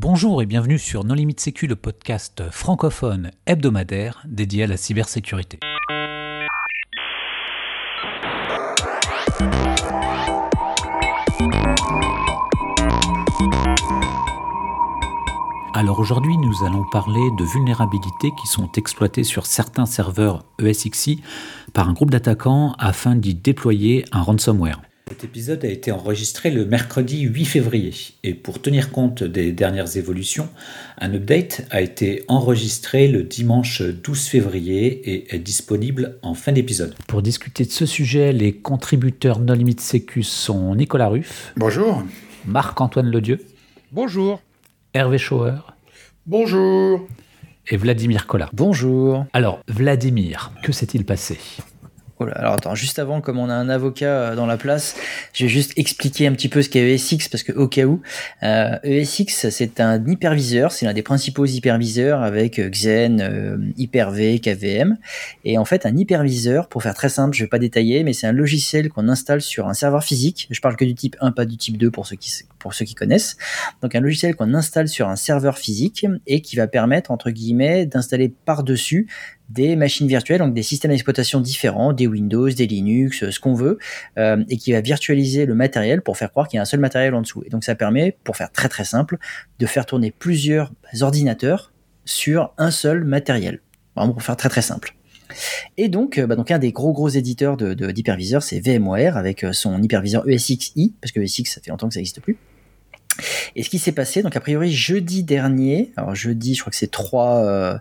Bonjour 0.00 0.40
et 0.42 0.46
bienvenue 0.46 0.78
sur 0.78 1.02
Non 1.02 1.14
Limite 1.14 1.40
Sécu, 1.40 1.66
le 1.66 1.74
podcast 1.74 2.44
francophone 2.52 3.32
hebdomadaire 3.46 4.22
dédié 4.28 4.62
à 4.62 4.66
la 4.68 4.76
cybersécurité. 4.76 5.58
Alors 15.74 15.98
aujourd'hui, 15.98 16.36
nous 16.36 16.64
allons 16.64 16.84
parler 16.92 17.30
de 17.36 17.44
vulnérabilités 17.44 18.30
qui 18.40 18.46
sont 18.46 18.70
exploitées 18.76 19.24
sur 19.24 19.46
certains 19.46 19.86
serveurs 19.86 20.44
ESXi 20.60 21.24
par 21.74 21.88
un 21.88 21.92
groupe 21.92 22.10
d'attaquants 22.10 22.76
afin 22.78 23.16
d'y 23.16 23.34
déployer 23.34 24.04
un 24.12 24.22
ransomware. 24.22 24.80
Cet 25.08 25.24
épisode 25.24 25.64
a 25.64 25.68
été 25.68 25.90
enregistré 25.90 26.50
le 26.50 26.66
mercredi 26.66 27.22
8 27.22 27.44
février 27.46 27.94
et 28.24 28.34
pour 28.34 28.60
tenir 28.60 28.92
compte 28.92 29.22
des 29.22 29.52
dernières 29.52 29.96
évolutions, 29.96 30.50
un 30.98 31.14
update 31.14 31.66
a 31.70 31.80
été 31.80 32.24
enregistré 32.28 33.08
le 33.08 33.22
dimanche 33.22 33.80
12 33.80 34.26
février 34.26 34.86
et 35.10 35.34
est 35.34 35.38
disponible 35.38 36.18
en 36.20 36.34
fin 36.34 36.52
d'épisode. 36.52 36.94
Pour 37.06 37.22
discuter 37.22 37.64
de 37.64 37.70
ce 37.70 37.86
sujet, 37.86 38.34
les 38.34 38.52
contributeurs 38.52 39.40
No 39.40 39.54
Limit 39.54 39.76
Sécu 39.80 40.22
sont 40.22 40.74
Nicolas 40.74 41.08
Ruff. 41.08 41.52
Bonjour. 41.56 42.02
Marc-Antoine 42.44 43.10
Ledieu. 43.10 43.40
Bonjour. 43.92 44.42
Hervé 44.92 45.16
Schauer. 45.16 45.74
Bonjour. 46.26 47.08
Et 47.66 47.78
Vladimir 47.78 48.26
Collard. 48.26 48.50
Bonjour. 48.52 49.24
Alors, 49.32 49.60
Vladimir, 49.68 50.52
que 50.62 50.72
s'est-il 50.72 51.06
passé? 51.06 51.38
Oh 52.20 52.26
alors 52.34 52.54
attends, 52.54 52.74
juste 52.74 52.98
avant, 52.98 53.20
comme 53.20 53.38
on 53.38 53.48
a 53.48 53.54
un 53.54 53.68
avocat 53.68 54.06
euh, 54.06 54.34
dans 54.34 54.46
la 54.46 54.56
place, 54.56 54.96
je 55.32 55.44
vais 55.44 55.48
juste 55.48 55.72
expliquer 55.76 56.26
un 56.26 56.32
petit 56.32 56.48
peu 56.48 56.62
ce 56.62 56.68
qu'est 56.68 56.94
ESX 56.94 57.28
parce 57.28 57.44
que 57.44 57.52
au 57.52 57.68
cas 57.68 57.84
où, 57.84 58.02
euh, 58.42 58.76
ESX 58.82 59.48
c'est 59.50 59.78
un 59.78 60.04
hyperviseur, 60.04 60.72
c'est 60.72 60.84
l'un 60.84 60.94
des 60.94 61.02
principaux 61.02 61.46
hyperviseurs 61.46 62.22
avec 62.22 62.58
euh, 62.58 62.70
Xen, 62.70 63.72
Hyper-V, 63.76 64.40
KVM. 64.40 64.98
Et 65.44 65.58
en 65.58 65.64
fait, 65.64 65.86
un 65.86 65.96
hyperviseur, 65.96 66.68
pour 66.68 66.82
faire 66.82 66.94
très 66.94 67.08
simple, 67.08 67.36
je 67.36 67.44
vais 67.44 67.48
pas 67.48 67.60
détailler, 67.60 68.02
mais 68.02 68.12
c'est 68.12 68.26
un 68.26 68.32
logiciel 68.32 68.88
qu'on 68.88 69.08
installe 69.08 69.40
sur 69.40 69.68
un 69.68 69.74
serveur 69.74 70.02
physique. 70.02 70.48
Je 70.50 70.60
parle 70.60 70.74
que 70.74 70.84
du 70.84 70.94
type 70.94 71.16
1, 71.20 71.30
pas 71.30 71.44
du 71.44 71.56
type 71.56 71.76
2 71.76 71.90
pour 71.90 72.06
ceux 72.06 72.16
qui 72.16 72.30
pour 72.58 72.74
ceux 72.74 72.84
qui 72.84 72.94
connaissent. 72.94 73.36
Donc 73.82 73.94
un 73.94 74.00
logiciel 74.00 74.36
qu'on 74.36 74.54
installe 74.54 74.88
sur 74.88 75.08
un 75.08 75.16
serveur 75.16 75.58
physique 75.58 76.06
et 76.26 76.40
qui 76.40 76.56
va 76.56 76.66
permettre 76.66 77.10
entre 77.10 77.30
guillemets 77.30 77.86
d'installer 77.86 78.32
par-dessus 78.44 79.08
des 79.48 79.76
machines 79.76 80.06
virtuelles, 80.06 80.40
donc 80.40 80.54
des 80.54 80.62
systèmes 80.62 80.90
d'exploitation 80.90 81.40
différents, 81.40 81.92
des 81.92 82.06
Windows, 82.06 82.48
des 82.50 82.66
Linux, 82.66 83.30
ce 83.30 83.40
qu'on 83.40 83.54
veut, 83.54 83.78
euh, 84.18 84.44
et 84.48 84.58
qui 84.58 84.72
va 84.72 84.80
virtualiser 84.80 85.46
le 85.46 85.54
matériel 85.54 86.02
pour 86.02 86.16
faire 86.16 86.30
croire 86.30 86.48
qu'il 86.48 86.56
y 86.56 86.58
a 86.58 86.62
un 86.62 86.66
seul 86.66 86.80
matériel 86.80 87.14
en 87.14 87.22
dessous. 87.22 87.42
Et 87.46 87.50
donc 87.50 87.64
ça 87.64 87.74
permet, 87.74 88.16
pour 88.24 88.36
faire 88.36 88.52
très 88.52 88.68
très 88.68 88.84
simple, 88.84 89.18
de 89.58 89.66
faire 89.66 89.86
tourner 89.86 90.10
plusieurs 90.10 90.72
ordinateurs 91.00 91.72
sur 92.04 92.52
un 92.58 92.70
seul 92.70 93.04
matériel. 93.04 93.60
Vraiment 93.96 94.12
pour 94.12 94.22
faire 94.22 94.36
très 94.36 94.48
très 94.48 94.62
simple. 94.62 94.97
Et 95.76 95.88
donc, 95.88 96.20
bah 96.20 96.36
donc 96.36 96.50
un 96.50 96.58
des 96.58 96.72
gros 96.72 96.92
gros 96.92 97.08
éditeurs 97.08 97.56
de, 97.56 97.74
d'hyperviseurs, 97.90 98.42
c'est 98.42 98.60
VMware 98.60 99.16
avec 99.16 99.44
son 99.52 99.82
hyperviseur 99.82 100.28
ESXi, 100.28 100.94
parce 101.00 101.12
que 101.12 101.20
ESX 101.20 101.54
ça 101.54 101.60
fait 101.60 101.70
longtemps 101.70 101.88
que 101.88 101.94
ça 101.94 102.00
n'existe 102.00 102.20
plus. 102.20 102.36
Et 103.56 103.62
ce 103.62 103.70
qui 103.70 103.78
s'est 103.78 103.92
passé, 103.92 104.22
donc 104.22 104.36
a 104.36 104.40
priori 104.40 104.72
jeudi 104.72 105.22
dernier, 105.22 105.92
alors 105.96 106.14
jeudi, 106.14 106.54
je 106.54 106.60
crois 106.60 106.70
que 106.70 106.76
c'est 106.76 106.90
3, 106.90 107.44
euh, 107.44 107.78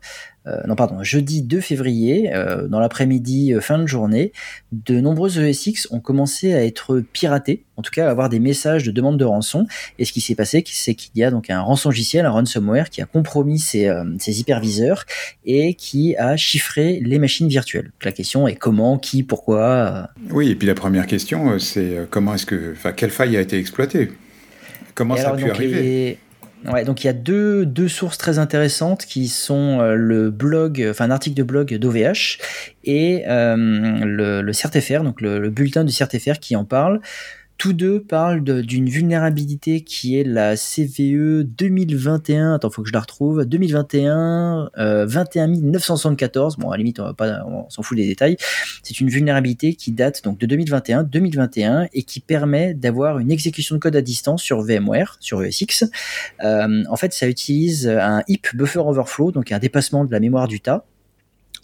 euh, 0.47 0.61
non 0.67 0.75
pardon, 0.75 1.03
jeudi 1.03 1.41
2 1.41 1.59
février, 1.59 2.33
euh, 2.33 2.67
dans 2.67 2.79
l'après-midi, 2.79 3.53
fin 3.61 3.77
de 3.79 3.85
journée, 3.85 4.31
de 4.71 4.99
nombreuses 4.99 5.37
ESX 5.37 5.87
ont 5.91 5.99
commencé 5.99 6.53
à 6.53 6.65
être 6.65 7.03
piratées, 7.13 7.63
en 7.75 7.81
tout 7.81 7.91
cas 7.91 8.07
à 8.07 8.11
avoir 8.11 8.29
des 8.29 8.39
messages 8.39 8.83
de 8.83 8.91
demande 8.91 9.17
de 9.17 9.25
rançon. 9.25 9.67
Et 9.99 10.05
ce 10.05 10.13
qui 10.13 10.21
s'est 10.21 10.35
passé, 10.35 10.63
c'est 10.65 10.95
qu'il 10.95 11.11
y 11.15 11.23
a 11.23 11.31
donc 11.31 11.49
un 11.49 11.61
rançongiciel, 11.61 12.25
un 12.25 12.31
ransomware, 12.31 12.89
qui 12.89 13.01
a 13.01 13.05
compromis 13.05 13.59
ces 13.59 14.39
hyperviseurs 14.39 15.05
et 15.45 15.73
qui 15.73 16.15
a 16.17 16.37
chiffré 16.37 16.99
les 17.03 17.19
machines 17.19 17.47
virtuelles. 17.47 17.91
la 18.03 18.11
question 18.11 18.47
est 18.47 18.55
comment, 18.55 18.97
qui, 18.97 19.23
pourquoi. 19.23 20.09
Oui, 20.31 20.49
et 20.49 20.55
puis 20.55 20.67
la 20.67 20.75
première 20.75 21.07
question, 21.07 21.59
c'est 21.59 22.07
comment 22.09 22.35
est-ce 22.35 22.45
que, 22.45 22.71
enfin, 22.71 22.93
quelle 22.93 23.11
faille 23.11 23.37
a 23.37 23.41
été 23.41 23.57
exploitée? 23.57 24.11
Comment 24.97 25.15
ça 25.15 25.29
a 25.29 25.35
pu 25.35 25.49
arriver 25.49 26.17
Ouais, 26.65 26.83
donc 26.83 27.03
il 27.03 27.07
y 27.07 27.09
a 27.09 27.13
deux, 27.13 27.67
deux 27.67 27.87
sources 27.87 28.17
très 28.17 28.39
intéressantes 28.39 29.05
qui 29.05 29.27
sont 29.27 29.79
euh, 29.79 29.93
le 29.93 30.31
blog, 30.31 30.85
enfin 30.89 31.05
un 31.05 31.11
article 31.11 31.37
de 31.37 31.43
blog 31.43 31.75
d'OVH 31.75 32.39
et 32.83 33.23
euh, 33.27 33.55
le, 33.55 34.41
le 34.41 34.53
CERTFR, 34.53 35.03
donc 35.03 35.21
le, 35.21 35.37
le, 35.37 35.49
bulletin 35.51 35.83
du 35.83 35.93
CERTFR 35.93 36.39
qui 36.41 36.55
en 36.55 36.65
parle. 36.65 36.99
Tous 37.57 37.73
deux 37.73 38.03
parlent 38.03 38.41
d'une 38.43 38.87
vulnérabilité 38.87 39.81
qui 39.81 40.19
est 40.19 40.23
la 40.23 40.55
CVE 40.55 41.41
2021. 41.41 42.53
Attends, 42.53 42.69
faut 42.69 42.83
que 42.83 42.89
je 42.89 42.93
la 42.93 42.99
retrouve. 42.99 43.45
2021 43.45 44.69
euh, 44.77 45.05
21 45.07 45.47
974. 45.47 46.57
Bon, 46.57 46.69
à 46.69 46.73
la 46.73 46.77
limite, 46.77 46.99
on 46.99 47.03
va 47.03 47.15
pas, 47.15 47.41
s'en 47.69 47.81
fout 47.81 47.97
des 47.97 48.05
détails. 48.05 48.37
C'est 48.83 48.99
une 48.99 49.09
vulnérabilité 49.09 49.73
qui 49.73 49.91
date 49.91 50.23
donc 50.23 50.37
de 50.37 50.45
2021, 50.45 51.03
2021 51.03 51.87
et 51.93 52.03
qui 52.03 52.19
permet 52.19 52.75
d'avoir 52.75 53.17
une 53.17 53.31
exécution 53.31 53.75
de 53.75 53.79
code 53.79 53.95
à 53.95 54.01
distance 54.01 54.43
sur 54.43 54.61
VMware, 54.61 55.17
sur 55.19 55.43
ESX. 55.43 55.85
Euh, 56.43 56.83
en 56.87 56.95
fait, 56.95 57.11
ça 57.13 57.27
utilise 57.27 57.87
un 57.87 58.21
heap 58.27 58.55
buffer 58.55 58.79
overflow, 58.79 59.31
donc 59.31 59.51
un 59.51 59.59
dépassement 59.59 60.05
de 60.05 60.11
la 60.11 60.19
mémoire 60.19 60.47
du 60.47 60.59
tas 60.59 60.85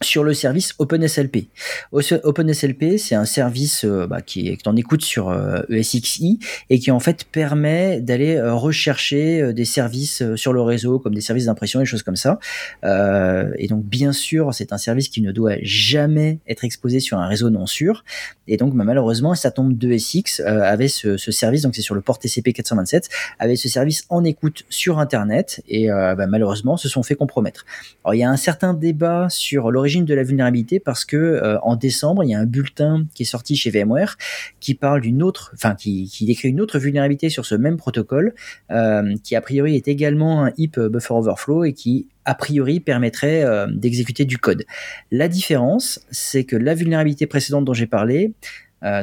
sur 0.01 0.23
le 0.23 0.33
service 0.33 0.73
OpenSLP. 0.79 1.47
OpenSLP, 1.91 2.97
c'est 2.97 3.15
un 3.15 3.25
service 3.25 3.85
euh, 3.85 4.07
bah, 4.07 4.21
qui 4.21 4.47
est 4.49 4.67
en 4.67 4.75
écoute 4.75 5.03
sur 5.03 5.29
euh, 5.29 5.61
ESXi 5.69 6.39
et 6.69 6.79
qui 6.79 6.91
en 6.91 6.99
fait 6.99 7.25
permet 7.25 8.01
d'aller 8.01 8.35
euh, 8.35 8.53
rechercher 8.53 9.53
des 9.53 9.65
services 9.65 10.23
sur 10.35 10.53
le 10.53 10.61
réseau, 10.61 10.99
comme 10.99 11.15
des 11.15 11.21
services 11.21 11.45
d'impression 11.45 11.81
et 11.81 11.85
choses 11.85 12.03
comme 12.03 12.15
ça. 12.15 12.39
et 12.83 13.67
donc, 13.67 13.85
bien 13.85 14.13
sûr, 14.13 14.53
c'est 14.53 14.73
un 14.73 14.77
service 14.77 15.09
qui 15.09 15.21
ne 15.21 15.31
doit 15.31 15.55
jamais 15.61 16.39
être 16.47 16.63
exposé 16.63 16.99
sur 16.99 17.17
un 17.17 17.27
réseau 17.27 17.49
non 17.49 17.65
sûr. 17.65 18.03
Et 18.47 18.57
donc, 18.57 18.75
bah, 18.75 18.83
malheureusement, 18.83 19.35
ça 19.35 19.51
tombe 19.51 19.77
de 19.77 19.97
SX 19.97 20.39
avait 20.41 20.87
ce, 20.87 21.17
ce, 21.17 21.31
service, 21.31 21.61
donc 21.61 21.75
c'est 21.75 21.81
sur 21.81 21.95
le 21.95 22.01
port 22.01 22.19
TCP 22.19 22.53
427, 22.53 23.09
avait 23.39 23.55
ce 23.55 23.69
service 23.69 24.05
en 24.09 24.23
écoute 24.23 24.63
sur 24.69 24.99
Internet 24.99 25.61
et 25.67 25.87
bah, 25.87 26.27
malheureusement 26.27 26.77
se 26.77 26.89
sont 26.89 27.03
fait 27.03 27.15
compromettre. 27.15 27.65
Alors, 28.03 28.15
il 28.15 28.19
y 28.19 28.23
a 28.23 28.29
un 28.29 28.37
certain 28.37 28.73
débat 28.73 29.27
sur 29.29 29.71
l'origine 29.71 29.82
de 29.83 30.13
la 30.13 30.23
vulnérabilité 30.23 30.79
parce 30.79 31.03
que 31.03 31.17
euh, 31.17 31.59
en 31.61 31.75
décembre, 31.75 32.23
il 32.23 32.29
y 32.29 32.33
a 32.33 32.39
un 32.39 32.45
bulletin 32.45 33.05
qui 33.13 33.23
est 33.23 33.25
sorti 33.25 33.55
chez 33.55 33.69
VMware 33.69 34.17
qui 34.59 34.75
parle 34.75 35.01
d'une 35.01 35.21
autre, 35.21 35.51
enfin 35.53 35.75
qui, 35.75 36.09
qui, 36.09 36.25
décrit 36.25 36.49
une 36.49 36.61
autre 36.61 36.79
vulnérabilité 36.79 37.29
sur 37.29 37.45
ce 37.45 37.55
même 37.55 37.75
protocole, 37.75 38.33
euh, 38.71 39.15
qui 39.23 39.35
a 39.35 39.41
priori 39.41 39.75
est 39.75 39.87
également 39.87 40.45
un 40.45 40.53
heap 40.57 40.79
buffer 40.79 41.13
overflow 41.13 41.65
et 41.65 41.73
qui 41.73 42.07
a 42.23 42.33
priori 42.33 42.79
permettrait 42.79 43.43
euh, 43.43 43.67
d'exécuter 43.67 44.23
du 44.23 44.37
code. 44.37 44.63
La 45.11 45.27
différence, 45.27 45.99
c'est 46.09 46.45
que 46.45 46.55
la 46.55 46.73
vulnérabilité 46.73 47.27
précédente 47.27 47.65
dont 47.65 47.73
j'ai 47.73 47.87
parlé, 47.87 48.33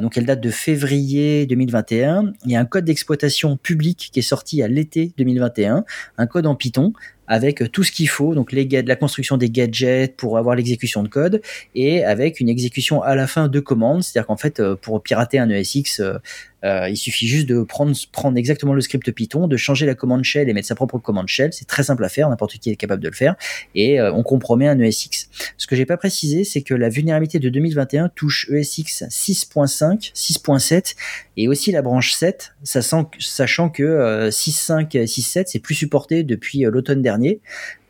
donc 0.03 0.19
elle 0.19 0.27
date 0.27 0.43
de 0.43 0.51
février 0.51 1.47
2021. 1.47 2.35
Il 2.45 2.51
y 2.51 2.57
a 2.57 2.61
un 2.61 2.67
code 2.67 2.85
d'exploitation 2.85 3.57
public 3.57 4.11
qui 4.13 4.19
est 4.19 4.23
sorti 4.23 4.63
à 4.63 4.69
l'été 4.69 5.15
2021, 5.17 5.87
un 6.19 6.27
code 6.27 6.45
en 6.45 6.55
Python 6.55 6.93
avec 7.31 7.71
tout 7.71 7.85
ce 7.85 7.93
qu'il 7.93 8.09
faut, 8.09 8.35
donc 8.35 8.51
les, 8.51 8.67
la 8.83 8.97
construction 8.97 9.37
des 9.37 9.51
gadgets 9.51 10.17
pour 10.17 10.37
avoir 10.37 10.57
l'exécution 10.57 11.05
de 11.05 11.09
code, 11.09 11.41
et 11.77 12.03
avec 12.05 12.41
une 12.41 12.49
exécution 12.49 13.03
à 13.03 13.15
la 13.15 13.29
fin 13.29 13.47
de 13.47 13.61
commandes, 13.61 14.03
c'est-à-dire 14.03 14.27
qu'en 14.27 14.37
fait, 14.37 14.59
euh, 14.59 14.75
pour 14.75 15.01
pirater 15.01 15.39
un 15.39 15.49
ESX, 15.49 16.01
euh, 16.01 16.19
euh, 16.65 16.89
il 16.91 16.97
suffit 16.97 17.29
juste 17.29 17.47
de 17.49 17.63
prendre 17.63 18.37
exactement 18.37 18.75
le 18.75 18.81
script 18.81 19.13
Python, 19.13 19.47
de 19.47 19.57
changer 19.57 19.87
la 19.87 19.95
commande 19.95 20.25
shell 20.25 20.49
et 20.49 20.53
mettre 20.53 20.67
sa 20.67 20.75
propre 20.75 20.99
commande 20.99 21.29
shell. 21.29 21.53
C'est 21.53 21.69
très 21.69 21.85
simple 21.85 22.05
à 22.05 22.09
faire, 22.09 22.29
n'importe 22.29 22.59
qui 22.59 22.69
est 22.69 22.77
capable 22.77 23.03
de 23.03 23.09
le 23.09 23.15
faire, 23.15 23.37
et 23.77 24.01
on 24.01 24.25
compromet 24.25 24.67
un 24.67 24.79
ESX. 24.79 25.31
Ce 25.57 25.69
que 25.69 25.77
j'ai 25.77 25.87
pas 25.87 25.97
précisé, 25.97 26.43
c'est 26.43 26.63
que 26.63 26.75
la 26.75 26.89
vulnérabilité 26.89 27.39
de 27.39 27.49
2021 27.49 28.11
touche 28.11 28.51
ESX 28.51 29.05
6.5, 29.09 30.13
6.7 30.13 30.97
et 31.41 31.49
aussi 31.49 31.73
la 31.73 31.81
branche 31.81 32.13
7, 32.13 32.55
sachant 32.63 33.05
que 33.05 34.29
6.5, 34.29 34.91
6.7 35.05 35.45
c'est 35.47 35.59
plus 35.59 35.75
supporté 35.75 36.23
depuis 36.23 36.61
l'automne 36.61 37.01
dernier. 37.01 37.41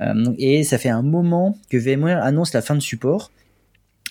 Euh, 0.00 0.14
et 0.38 0.62
ça 0.62 0.78
fait 0.78 0.88
un 0.88 1.02
moment 1.02 1.58
que 1.68 1.76
VMware 1.76 2.22
annonce 2.22 2.52
la 2.52 2.62
fin 2.62 2.74
de 2.74 2.80
support 2.80 3.32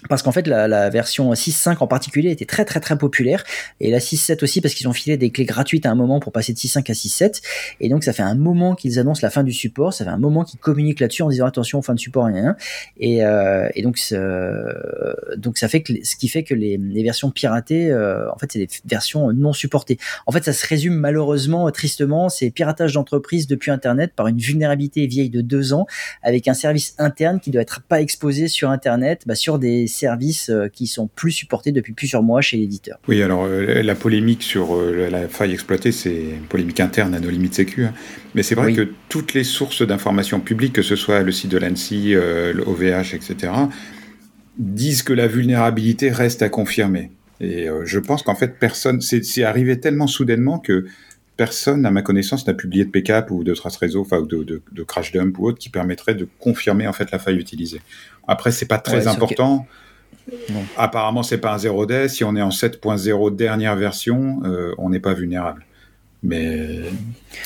parce 0.08 0.24
qu'en 0.24 0.32
fait 0.32 0.48
la, 0.48 0.90
version 0.90 1.34
6.5 1.34 1.78
en 1.80 1.88
particulier 1.88 2.32
était 2.32 2.46
très 2.46 2.64
très 2.64 2.80
très 2.80 2.98
populaire. 2.98 3.44
Et 3.80 3.92
la 3.92 4.00
6.7 4.00 4.44
aussi 4.44 4.62
parce 4.62 4.74
qu'ils 4.74 4.88
ont 4.88 4.94
filé 4.94 5.18
des 5.18 5.30
clés 5.30 5.46
gratuites 5.46 5.86
à 5.86 5.92
un 5.92 5.96
moment 5.96 6.20
pour 6.20 6.32
passer 6.32 6.54
de 6.54 6.58
6.5 6.58 6.90
à 6.90 6.94
6.7 6.94 7.42
et 7.82 7.90
donc 7.90 8.04
ça 8.04 8.14
fait 8.14 8.24
un 8.24 8.36
moment 8.36 8.76
qu'ils 8.76 9.00
annoncent 9.00 9.20
la 9.22 9.30
fin 9.30 9.44
du 9.44 9.52
support. 9.52 9.94
Ça 9.94 10.06
fait 10.06 10.12
un 10.12 10.18
moment 10.18 10.44
qu'ils 10.44 10.60
communiquent 10.60 11.02
là-dessus 11.02 11.24
en 11.24 11.30
disant 11.30 11.46
attention 11.46 11.82
fin 11.82 11.94
de 11.94 12.00
support 12.00 12.26
rien, 12.26 12.56
et, 13.00 13.26
euh, 13.26 13.68
et 13.76 13.82
donc 13.82 13.98
donc 15.38 15.58
ça 15.58 15.68
fait 15.68 15.82
que 15.82 15.94
ce 16.04 16.16
qui 16.16 16.28
fait 16.28 16.44
que 16.44 16.54
les, 16.54 16.78
versions 17.04 17.32
piratées 17.32 17.92
euh, 17.92 18.30
en 18.32 18.38
fait 18.38 18.52
c'est 18.52 18.60
des 18.60 18.70
versions 18.86 19.34
non 19.34 19.54
supportées. 19.54 19.98
En 20.28 20.32
fait 20.32 20.44
ça 20.44 20.54
se 20.54 20.66
résume 20.66 20.94
malheureusement 20.94 21.70
tristement 21.72 22.30
c'est 22.30 22.52
piratage 22.52 22.94
d'entreprise 22.94 23.48
depuis 23.48 23.72
internet 23.72 24.14
par 24.16 24.28
une 24.28 24.38
vulnérabilité 24.38 25.08
vieille 25.08 25.30
de 25.30 25.42
deux 25.42 25.74
ans 25.74 25.86
avec 26.24 26.48
un 26.48 26.54
service 26.54 26.96
interne 26.98 27.40
qui 27.40 27.52
doit 27.52 27.62
être 27.62 27.82
pas 27.82 28.02
exposé 28.02 28.48
sur 28.48 28.70
internet 28.70 29.24
bah, 29.26 29.36
sur 29.36 29.60
des 29.60 29.88
services 29.90 30.50
qui 30.72 30.88
sont 30.88 31.08
plus 31.08 31.32
supportés 31.32 31.74
depuis 31.74 31.92
plusieurs 31.92 32.24
mois 32.24 32.40
chez 32.42 32.56
l'éditeur. 32.56 33.00
Oui, 33.10 33.22
alors 33.22 33.48
la 33.48 33.96
polémique 33.96 34.44
sur 34.44 34.82
la 34.82 35.28
faille 35.28 35.52
exploitée, 35.52 35.92
c'est 35.92 36.16
une 36.16 36.48
polémique 36.48 36.80
interne 36.80 37.14
à 37.14 37.20
nos 37.20 37.30
limites 37.30 37.56
sécu. 37.56 37.84
Hein. 37.84 37.94
Mais 38.36 38.44
c'est 38.44 38.56
vrai 38.56 38.74
que 38.74 38.88
toutes 39.10 39.34
les 39.34 39.44
sources 39.44 39.86
d'informations 39.86 40.40
publiques, 40.40 40.74
que 40.74 40.82
ce 40.82 40.96
soit 40.96 41.24
le 41.24 41.32
site 41.32 41.52
de 41.52 41.58
l'ANSI, 41.58 42.14
l'OVH, 42.54 43.14
etc., 43.14 43.52
disent 44.58 45.04
que 45.04 45.14
la 45.14 45.28
vulnérabilité 45.28 46.12
reste 46.12 46.42
à 46.42 46.50
confirmer. 46.50 47.12
Et 47.42 47.68
je 47.86 48.00
pense 48.00 48.22
qu'en 48.24 48.36
fait, 48.36 48.60
personne, 48.60 49.02
c'est 49.02 49.44
arrivé 49.44 49.80
tellement 49.80 50.08
soudainement 50.08 50.60
que 50.60 50.86
personne, 51.40 51.86
à 51.86 51.92
ma 51.92 52.02
connaissance, 52.02 52.46
n'a 52.48 52.54
publié 52.54 52.84
de 52.84 52.92
backup 52.92 53.32
ou 53.32 53.46
de 53.46 53.54
trace 53.54 53.78
réseau, 53.78 54.02
enfin, 54.02 54.22
de, 54.22 54.44
de, 54.44 54.84
crash 54.84 55.14
dump 55.14 55.40
ou 55.40 55.48
autre 55.48 55.58
qui 55.58 55.70
permettrait 55.70 56.14
de 56.14 56.28
confirmer 56.38 56.86
en 56.86 56.92
fait 56.92 57.12
la 57.12 57.18
faille 57.18 57.38
utilisée. 57.38 57.80
Après, 58.28 58.52
c'est 58.52 58.66
pas 58.66 58.78
très 58.78 59.08
important. 59.08 59.66
Apparemment, 60.76 61.24
c'est 61.24 61.38
pas 61.38 61.54
un 61.54 61.58
0 61.58 61.86
day. 61.86 62.10
Si 62.10 62.26
on 62.26 62.36
est 62.36 62.42
en 62.42 62.50
7.0 62.50 63.38
dernière 63.38 63.78
version, 63.78 64.42
euh, 64.44 64.74
on 64.78 64.90
n'est 64.90 65.00
pas 65.00 65.14
vulnérable. 65.14 65.66
Mais 66.24 66.82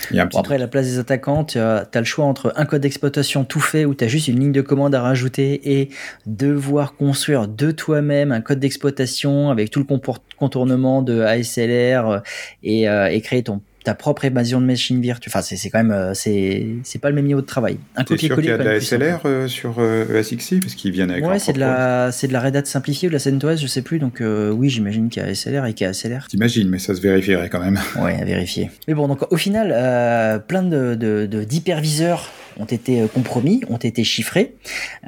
il 0.09 0.15
y 0.15 0.19
a 0.19 0.23
un 0.23 0.27
petit 0.27 0.39
après, 0.39 0.57
la 0.57 0.67
place 0.67 0.87
des 0.87 0.97
attaquants, 0.97 1.45
tu 1.45 1.59
as, 1.59 1.87
le 1.93 2.03
choix 2.03 2.25
entre 2.25 2.51
un 2.55 2.65
code 2.65 2.81
d'exploitation 2.81 3.45
tout 3.45 3.59
fait 3.59 3.85
où 3.85 3.93
tu 3.93 4.03
as 4.03 4.07
juste 4.07 4.27
une 4.27 4.39
ligne 4.39 4.51
de 4.51 4.61
commande 4.61 4.95
à 4.95 5.01
rajouter 5.03 5.77
et 5.79 5.89
devoir 6.25 6.95
construire 6.95 7.47
de 7.47 7.69
toi-même 7.69 8.31
un 8.31 8.41
code 8.41 8.59
d'exploitation 8.59 9.51
avec 9.51 9.69
tout 9.69 9.79
le 9.79 9.85
contournement 10.39 11.03
de 11.03 11.21
ASLR 11.21 12.09
euh, 12.09 12.19
et, 12.63 12.89
euh, 12.89 13.11
et 13.11 13.21
créer 13.21 13.43
ton 13.43 13.61
ta 13.83 13.93
propre 13.95 14.25
évasion 14.25 14.61
de 14.61 14.65
machine 14.65 15.01
virtuelle. 15.01 15.31
Enfin, 15.35 15.41
c'est 15.41 15.69
quand 15.69 15.79
même, 15.79 15.91
euh, 15.91 16.13
c'est 16.13 16.67
c'est 16.83 16.99
pas 16.99 17.09
le 17.09 17.15
même 17.15 17.25
niveau 17.25 17.41
de 17.41 17.45
travail. 17.45 17.77
Un 17.95 18.03
copier-coller. 18.03 18.47
Il 18.47 18.49
y 18.49 18.51
a 18.51 18.57
de 18.57 18.63
la 18.63 18.79
SLR 18.79 19.21
euh, 19.25 19.47
sur 19.47 19.75
euh, 19.79 20.19
ESXi 20.19 20.59
parce 20.59 20.75
qu'ils 20.75 20.91
viennent 20.91 21.11
avec. 21.11 21.25
Ouais, 21.25 21.39
c'est 21.39 21.53
de 21.53 21.59
la, 21.59 22.11
c'est 22.11 22.27
de 22.27 22.33
la 22.33 22.41
Red 22.41 22.55
Hat 22.55 22.65
simplifiée 22.65 23.07
ou 23.07 23.11
de 23.11 23.15
la 23.15 23.19
CentOS, 23.19 23.57
je 23.57 23.67
sais 23.67 23.81
plus. 23.81 23.99
Donc 23.99 24.21
oui, 24.21 24.69
j'imagine 24.69 25.09
qu'il 25.09 25.21
y 25.21 25.25
a 25.25 25.33
SLR 25.33 25.65
et 25.65 25.73
qu'il 25.73 25.85
y 25.85 25.89
a 25.89 25.93
SLR. 25.93 26.27
T'imagines, 26.27 26.69
mais 26.69 26.79
ça 26.79 26.95
se 26.95 27.01
vérifierait 27.01 27.49
quand 27.49 27.59
même. 27.59 27.79
Ouais, 27.99 28.19
à 28.19 28.25
vérifier. 28.25 28.71
Mais 28.87 28.93
bon, 28.93 29.07
donc 29.07 29.31
au 29.31 29.37
final, 29.37 30.43
plein 30.47 30.63
de 30.63 31.25
d'hyperviseurs 31.43 32.29
ont 32.59 32.65
été 32.65 33.01
euh, 33.01 33.07
compromis, 33.07 33.61
ont 33.69 33.77
été 33.77 34.03
chiffrés. 34.03 34.55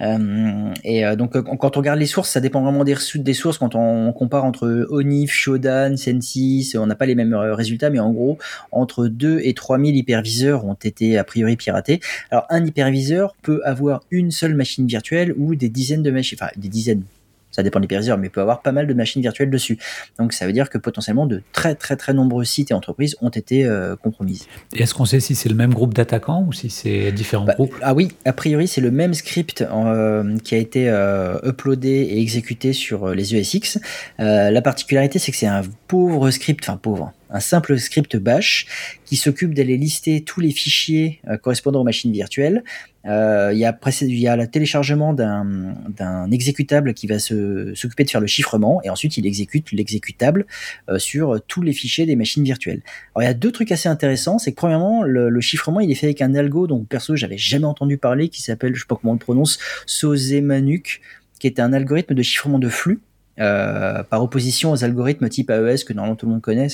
Euh, 0.01 0.73
et 0.83 1.05
euh, 1.05 1.15
donc 1.15 1.39
quand 1.41 1.77
on 1.77 1.79
regarde 1.79 1.99
les 1.99 2.05
sources, 2.05 2.29
ça 2.29 2.39
dépend 2.39 2.61
vraiment 2.61 2.83
des, 2.83 2.95
des 3.15 3.33
sources. 3.33 3.57
Quand 3.57 3.75
on, 3.75 4.13
compare 4.13 4.45
entre 4.45 4.87
ONIF, 4.89 5.31
Shodan, 5.31 5.97
Sensis, 5.97 6.75
on 6.75 6.85
n'a 6.85 6.95
pas 6.95 7.05
les 7.05 7.15
mêmes 7.15 7.35
résultats, 7.35 7.89
mais 7.89 7.99
en 7.99 8.11
gros, 8.11 8.37
entre 8.71 9.07
2 9.07 9.41
et 9.43 9.53
3000 9.53 9.95
hyperviseurs 9.95 10.65
ont 10.65 10.73
été 10.73 11.17
a 11.17 11.23
priori 11.23 11.55
piratés. 11.55 11.99
Alors 12.31 12.45
un 12.49 12.65
hyperviseur 12.65 13.35
peut 13.41 13.61
avoir 13.65 14.01
une 14.11 14.31
seule 14.31 14.55
machine 14.55 14.87
virtuelle 14.87 15.33
ou 15.37 15.55
des 15.55 15.69
dizaines 15.69 16.03
de 16.03 16.11
machines, 16.11 16.37
enfin 16.41 16.51
des 16.55 16.69
dizaines, 16.69 17.03
ça 17.55 17.63
dépend 17.63 17.79
des 17.79 17.85
hyperviseurs, 17.85 18.17
mais 18.17 18.27
il 18.27 18.31
peut 18.31 18.41
avoir 18.41 18.61
pas 18.61 18.73
mal 18.73 18.85
de 18.85 18.93
machines 18.93 19.21
virtuelles 19.21 19.49
dessus. 19.49 19.77
Donc 20.19 20.33
ça 20.33 20.45
veut 20.45 20.51
dire 20.51 20.69
que 20.69 20.77
potentiellement 20.77 21.25
de 21.25 21.41
très 21.53 21.73
très 21.75 21.95
très 21.95 22.13
nombreux 22.13 22.43
sites 22.43 22.71
et 22.71 22.73
entreprises 22.73 23.15
ont 23.21 23.29
été 23.29 23.63
euh, 23.63 23.95
compromises. 23.95 24.47
Et 24.75 24.83
est-ce 24.83 24.93
qu'on 24.93 25.05
sait 25.05 25.21
si 25.21 25.35
c'est 25.35 25.47
le 25.47 25.55
même 25.55 25.73
groupe 25.73 25.93
d'attaquants 25.93 26.45
ou 26.47 26.51
si 26.51 26.69
c'est 26.69 27.13
différents 27.13 27.45
bah, 27.45 27.53
groupes? 27.53 27.73
Ah 27.81 27.93
oui, 27.93 28.09
a 28.25 28.33
priori 28.33 28.67
c'est 28.67 28.81
le 28.81 28.91
même 28.91 29.13
script 29.13 29.61
euh, 29.61 30.37
qui 30.39 30.55
a 30.55 30.57
été 30.57 30.89
euh, 30.89 31.37
uploadé 31.45 31.89
et 31.89 32.19
exécuté 32.19 32.73
sur 32.73 33.09
les 33.09 33.35
ESX. 33.35 33.79
la 34.19 34.61
particularité 34.61 35.19
c'est 35.19 35.31
que 35.31 35.37
c'est 35.37 35.47
un 35.47 35.61
pauvre 35.87 36.29
script, 36.31 36.65
enfin 36.67 36.77
pauvre, 36.77 37.13
un 37.35 37.39
simple 37.39 37.77
script 37.77 38.17
bash 38.17 38.67
qui 39.05 39.17
s'occupe 39.17 39.53
d'aller 39.53 39.77
lister 39.77 40.23
tous 40.23 40.39
les 40.39 40.51
fichiers 40.51 41.21
correspondant 41.41 41.81
aux 41.81 41.85
machines 41.85 42.11
virtuelles. 42.11 42.63
Euh, 43.07 43.51
il, 43.53 43.59
y 43.59 43.65
a 43.65 43.77
il 44.01 44.19
y 44.19 44.27
a 44.27 44.35
le 44.35 44.47
téléchargement 44.47 45.13
d'un 45.13 46.31
exécutable 46.31 46.93
qui 46.93 47.05
va 47.05 47.19
s'occuper 47.19 48.03
de 48.03 48.09
faire 48.09 48.21
le 48.21 48.27
chiffrement 48.27 48.81
et 48.83 48.89
ensuite 48.89 49.17
il 49.17 49.27
exécute 49.27 49.71
l'exécutable 49.71 50.47
euh, 50.89 50.97
sur 50.97 51.39
tous 51.45 51.61
les 51.61 51.73
fichiers 51.73 52.05
des 52.05 52.15
machines 52.15 52.43
virtuelles. 52.43 52.81
Alors 53.13 53.23
il 53.23 53.25
y 53.25 53.29
a 53.29 53.35
deux 53.35 53.51
trucs 53.51 53.71
assez 53.71 53.89
intéressants, 53.89 54.39
c'est 54.39 54.51
que 54.51 54.55
premièrement 54.55 55.03
le, 55.03 55.39
chiffrement 55.41 55.79
il 55.79 55.91
est 55.91 55.95
fait 55.95 56.07
avec 56.07 56.21
un 56.21 56.33
algo 56.33 56.65
dont 56.65 56.83
perso 56.83 57.15
j'avais 57.15 57.37
jamais 57.37 57.65
entendu 57.65 57.97
parler 57.97 58.29
qui 58.29 58.41
s'appelle 58.41 58.73
je 58.73 58.79
sais 58.79 58.87
pas 58.87 58.95
comment 58.99 59.11
on 59.11 59.15
le 59.15 59.19
prononce 59.19 59.59
Sozemanuk 59.85 61.01
qui 61.39 61.47
est 61.47 61.59
un 61.59 61.73
algorithme 61.73 62.15
de 62.15 62.23
chiffrement 62.23 62.57
de 62.57 62.69
flux 62.69 62.99
euh, 63.39 64.03
par 64.03 64.23
opposition 64.23 64.71
aux 64.71 64.83
algorithmes 64.83 65.27
type 65.29 65.49
AES 65.49 65.83
que 65.85 65.93
normalement 65.93 66.15
tout 66.15 66.25
le 66.25 66.33
monde 66.33 66.41
connaît, 66.41 66.67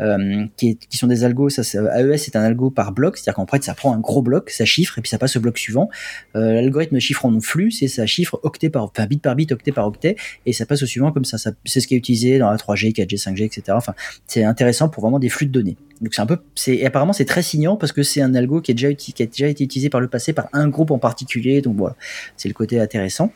euh, 0.00 0.46
qui, 0.56 0.76
qui, 0.76 0.96
sont 0.96 1.06
des 1.06 1.24
algos. 1.24 1.50
Ça, 1.50 1.62
AES 1.62 2.18
c'est 2.18 2.36
un 2.36 2.42
algo 2.42 2.70
par 2.70 2.92
bloc, 2.92 3.16
c'est-à-dire 3.16 3.34
qu'en 3.34 3.46
fait 3.46 3.62
ça 3.62 3.74
prend 3.74 3.94
un 3.94 4.00
gros 4.00 4.22
bloc, 4.22 4.50
ça 4.50 4.64
chiffre 4.64 4.98
et 4.98 5.02
puis 5.02 5.10
ça 5.10 5.18
passe 5.18 5.36
au 5.36 5.40
bloc 5.40 5.58
suivant. 5.58 5.90
Euh, 6.34 6.54
L'algorithme 6.54 6.98
chiffre 6.98 7.26
en 7.26 7.38
flux, 7.40 7.70
c'est 7.70 7.88
ça 7.88 8.06
chiffre 8.06 8.40
octet 8.42 8.70
par, 8.70 8.84
enfin 8.84 9.06
bit 9.06 9.20
par 9.20 9.34
bit, 9.34 9.52
octet 9.52 9.72
par 9.72 9.86
octet, 9.86 10.16
et 10.46 10.52
ça 10.52 10.66
passe 10.66 10.82
au 10.82 10.86
suivant 10.86 11.12
comme 11.12 11.24
ça. 11.24 11.38
ça 11.38 11.52
c'est 11.64 11.80
ce 11.80 11.86
qui 11.86 11.94
est 11.94 11.98
utilisé 11.98 12.38
dans 12.38 12.50
la 12.50 12.56
3G, 12.56 12.94
4G, 12.94 13.22
5G, 13.22 13.44
etc. 13.44 13.62
Enfin, 13.70 13.94
c'est 14.26 14.44
intéressant 14.44 14.88
pour 14.88 15.02
vraiment 15.02 15.18
des 15.18 15.28
flux 15.28 15.46
de 15.46 15.52
données. 15.52 15.76
Donc 16.00 16.14
c'est 16.14 16.22
un 16.22 16.26
peu, 16.26 16.38
c'est 16.54 16.84
apparemment 16.84 17.12
c'est 17.12 17.24
très 17.24 17.42
signant 17.42 17.76
parce 17.76 17.92
que 17.92 18.02
c'est 18.02 18.20
un 18.20 18.34
algo 18.34 18.60
qui, 18.60 18.70
est 18.70 18.74
déjà, 18.74 18.92
qui 18.94 19.22
a 19.22 19.26
déjà 19.26 19.48
été 19.48 19.64
utilisé 19.64 19.88
par 19.90 20.00
le 20.00 20.08
passé 20.08 20.32
par 20.32 20.48
un 20.52 20.68
groupe 20.68 20.90
en 20.90 20.98
particulier. 20.98 21.60
Donc 21.60 21.76
voilà, 21.76 21.96
c'est 22.36 22.48
le 22.48 22.54
côté 22.54 22.80
intéressant. 22.80 23.32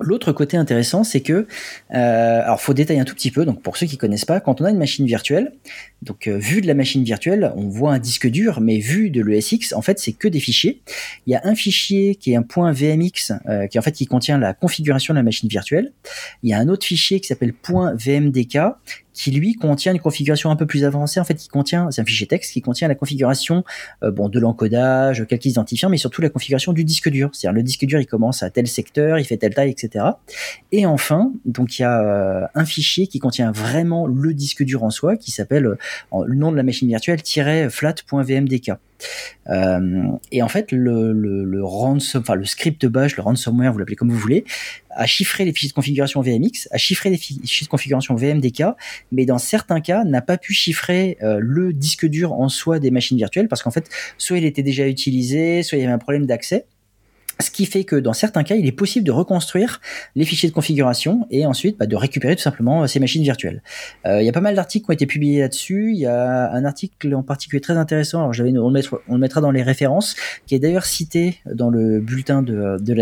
L'autre 0.00 0.32
côté 0.32 0.56
intéressant, 0.56 1.04
c'est 1.04 1.20
que, 1.20 1.46
euh, 1.94 2.42
alors 2.42 2.60
faut 2.60 2.74
détailler 2.74 3.00
un 3.00 3.04
tout 3.04 3.14
petit 3.14 3.30
peu. 3.30 3.44
Donc 3.44 3.62
pour 3.62 3.76
ceux 3.76 3.86
qui 3.86 3.96
connaissent 3.96 4.24
pas, 4.24 4.40
quand 4.40 4.60
on 4.60 4.64
a 4.64 4.70
une 4.70 4.78
machine 4.78 5.06
virtuelle, 5.06 5.52
donc 6.02 6.26
euh, 6.26 6.38
vu 6.38 6.60
de 6.60 6.66
la 6.66 6.74
machine 6.74 7.04
virtuelle, 7.04 7.52
on 7.56 7.68
voit 7.68 7.92
un 7.92 7.98
disque 7.98 8.26
dur, 8.28 8.60
mais 8.60 8.78
vu 8.78 9.10
de 9.10 9.22
l'ESX, 9.22 9.72
en 9.74 9.82
fait 9.82 9.98
c'est 9.98 10.12
que 10.12 10.28
des 10.28 10.40
fichiers. 10.40 10.80
Il 11.26 11.32
y 11.32 11.36
a 11.36 11.40
un 11.44 11.54
fichier 11.54 12.14
qui 12.14 12.32
est 12.32 12.36
un 12.36 12.42
point 12.42 12.72
.vmx, 12.72 13.32
euh, 13.46 13.66
qui 13.66 13.78
en 13.78 13.82
fait 13.82 13.92
qui 13.92 14.06
contient 14.06 14.38
la 14.38 14.54
configuration 14.54 15.14
de 15.14 15.18
la 15.18 15.22
machine 15.22 15.48
virtuelle. 15.48 15.92
Il 16.42 16.50
y 16.50 16.54
a 16.54 16.58
un 16.58 16.68
autre 16.68 16.84
fichier 16.84 17.20
qui 17.20 17.26
s'appelle 17.26 17.52
.vmdk, 17.62 18.58
qui 19.12 19.30
lui 19.30 19.54
contient 19.54 19.92
une 19.92 20.00
configuration 20.00 20.50
un 20.50 20.56
peu 20.56 20.66
plus 20.66 20.84
avancée. 20.84 21.20
En 21.20 21.24
fait, 21.24 21.34
qui 21.34 21.48
contient, 21.48 21.90
c'est 21.90 22.00
un 22.00 22.04
fichier 22.04 22.26
texte 22.26 22.52
qui 22.52 22.62
contient 22.62 22.88
la 22.88 22.94
configuration 22.94 23.64
euh, 24.02 24.10
bon 24.10 24.28
de 24.28 24.38
l'encodage, 24.38 25.26
quelques 25.28 25.46
identifiants, 25.46 25.88
mais 25.88 25.96
surtout 25.96 26.22
la 26.22 26.28
configuration 26.28 26.72
du 26.72 26.84
disque 26.84 27.08
dur. 27.08 27.30
C'est-à-dire 27.32 27.56
le 27.56 27.62
disque 27.62 27.84
dur, 27.84 28.00
il 28.00 28.06
commence 28.06 28.42
à 28.42 28.50
tel 28.50 28.66
secteur, 28.66 29.18
il 29.18 29.24
fait 29.24 29.36
telle 29.36 29.54
taille, 29.54 29.70
etc. 29.70 30.04
Et 30.72 30.86
enfin, 30.86 31.32
donc 31.44 31.78
il 31.78 31.82
y 31.82 31.84
a 31.84 32.00
euh, 32.00 32.46
un 32.54 32.64
fichier 32.64 33.06
qui 33.06 33.18
contient 33.18 33.52
vraiment 33.52 34.06
le 34.06 34.34
disque 34.34 34.62
dur 34.62 34.84
en 34.84 34.90
soi, 34.90 35.16
qui 35.16 35.30
s'appelle 35.30 35.66
euh, 35.66 35.76
le 36.26 36.34
nom 36.34 36.52
de 36.52 36.56
la 36.56 36.62
machine 36.62 36.88
virtuelle 36.88 37.20
flat.vmdk. 37.70 38.72
Euh, 39.48 40.06
et 40.32 40.42
en 40.42 40.48
fait, 40.48 40.72
le, 40.72 42.44
script 42.44 42.86
bash, 42.86 43.16
le 43.16 43.22
ransomware, 43.22 43.72
vous 43.72 43.78
l'appelez 43.78 43.96
comme 43.96 44.10
vous 44.10 44.18
voulez, 44.18 44.44
a 44.90 45.06
chiffré 45.06 45.44
les 45.44 45.52
fichiers 45.52 45.70
de 45.70 45.74
configuration 45.74 46.20
VMX, 46.20 46.68
a 46.70 46.78
chiffré 46.78 47.10
les 47.10 47.16
fichiers 47.16 47.64
de 47.64 47.70
configuration 47.70 48.14
VMDK, 48.14 48.64
mais 49.12 49.24
dans 49.24 49.38
certains 49.38 49.80
cas 49.80 50.04
n'a 50.04 50.20
pas 50.20 50.38
pu 50.38 50.52
chiffrer 50.52 51.16
euh, 51.22 51.38
le 51.40 51.72
disque 51.72 52.06
dur 52.06 52.32
en 52.32 52.48
soi 52.48 52.78
des 52.78 52.90
machines 52.90 53.16
virtuelles 53.16 53.48
parce 53.48 53.62
qu'en 53.62 53.70
fait, 53.70 53.88
soit 54.18 54.38
il 54.38 54.44
était 54.44 54.62
déjà 54.62 54.86
utilisé, 54.86 55.62
soit 55.62 55.78
il 55.78 55.82
y 55.82 55.84
avait 55.84 55.92
un 55.92 55.98
problème 55.98 56.26
d'accès. 56.26 56.66
Ce 57.40 57.50
qui 57.50 57.66
fait 57.66 57.84
que 57.84 57.96
dans 57.96 58.12
certains 58.12 58.44
cas, 58.44 58.54
il 58.54 58.66
est 58.66 58.72
possible 58.72 59.04
de 59.04 59.12
reconstruire 59.12 59.80
les 60.14 60.24
fichiers 60.24 60.48
de 60.48 60.54
configuration 60.54 61.26
et 61.30 61.46
ensuite 61.46 61.78
bah, 61.78 61.86
de 61.86 61.96
récupérer 61.96 62.36
tout 62.36 62.42
simplement 62.42 62.82
euh, 62.82 62.86
ces 62.86 63.00
machines 63.00 63.22
virtuelles. 63.22 63.62
Euh, 64.06 64.22
il 64.22 64.26
y 64.26 64.28
a 64.28 64.32
pas 64.32 64.40
mal 64.40 64.54
d'articles 64.54 64.84
qui 64.84 64.90
ont 64.90 64.94
été 64.94 65.06
publiés 65.06 65.40
là-dessus. 65.40 65.92
Il 65.92 65.98
y 65.98 66.06
a 66.06 66.52
un 66.52 66.64
article 66.64 67.14
en 67.14 67.22
particulier 67.22 67.60
très 67.60 67.76
intéressant. 67.76 68.20
Alors 68.20 68.32
j'avais, 68.32 68.56
on, 68.56 68.72
on, 69.08 69.14
le 69.14 69.18
mettra 69.18 69.40
dans 69.40 69.50
les 69.50 69.62
références, 69.62 70.14
qui 70.46 70.54
est 70.54 70.58
d'ailleurs 70.58 70.84
cité 70.84 71.38
dans 71.52 71.70
le 71.70 72.00
bulletin 72.00 72.42
de, 72.42 72.76
de. 72.78 73.00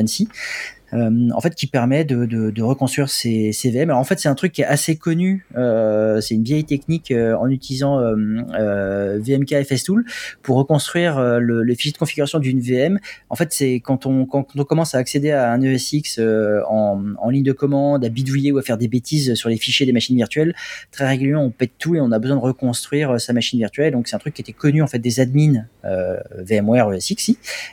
Euh, 0.95 1.28
en 1.35 1.40
fait 1.40 1.54
qui 1.54 1.66
permet 1.66 2.04
de, 2.04 2.62
reconstruire 2.62 3.11
ces, 3.11 3.52
VM. 3.64 3.90
Alors 3.90 4.00
en 4.00 4.04
fait 4.04 4.18
c'est 4.18 4.28
un 4.28 4.35
truc 4.35 4.52
qui 4.52 4.62
est 4.62 4.66
assez 4.66 4.97
connu, 4.97 5.47
euh, 5.57 6.21
c'est 6.21 6.35
une 6.35 6.45
vieille 6.45 6.64
technique 6.64 7.11
euh, 7.11 7.37
en 7.37 7.49
utilisant 7.49 7.99
VMK 8.00 9.64
FSTool 9.64 10.04
pour 10.42 10.57
reconstruire 10.57 11.21
le, 11.21 11.62
le, 11.62 11.75
fichier 11.75 11.92
de 11.92 11.99
configuration 11.99 12.38
d'une 12.38 12.61
VM. 12.61 12.99
En 13.28 13.37
fait 13.37 13.52
c'est 13.52 13.80
quand 13.80 14.07
on, 14.07 14.25
commence 14.26 14.95
à 14.95 14.99
accéder 14.99 15.30
à 15.30 15.52
un 15.52 15.61
ESX 15.61 16.21
en, 16.68 17.30
ligne 17.30 17.45
de 17.45 17.52
commande, 17.52 18.04
à 18.04 18.09
bidouiller 18.09 18.52
ou 18.52 18.59
à 18.59 18.62
faire 18.62 18.78
des 18.78 18.88
bêtises 18.88 19.35
sur 19.35 19.49
les 19.49 19.57
fichiers 19.57 19.87
des 19.87 19.92
machines 19.92 20.16
virtuelles, 20.16 20.54
très 20.90 21.07
régulièrement 21.07 21.45
on 21.45 21.50
pète 21.50 21.73
tout 21.78 21.95
et 21.95 22.00
on 22.00 22.12
a 22.12 22.18
besoin 22.18 22.37
de 22.37 22.42
reconstruire 22.42 23.21
sa 23.21 23.33
machine 23.33 23.59
virtuelle. 23.59 23.92
Donc 23.92 24.09
c'est 24.09 24.16
un 24.16 24.21
truc 24.21 24.35
qui 24.35 24.42
était 24.42 24.52
connu 24.52 24.83
en 24.83 24.87
fait 24.87 24.99
des 24.99 25.21
admins 25.21 25.64
VMware 25.85 26.95
ESX 26.95 27.30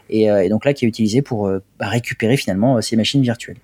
et, 0.10 0.24
et, 0.24 0.50
donc 0.50 0.66
là 0.66 0.74
qui 0.74 0.86
est 0.86 0.88
utilisé 0.88 1.22
pour 1.22 1.50
bah, 1.80 1.88
récupérer 1.88 2.38
finalement 2.38 2.82
ces 2.82 2.96
machines 2.96 3.05
virtuelle. 3.22 3.58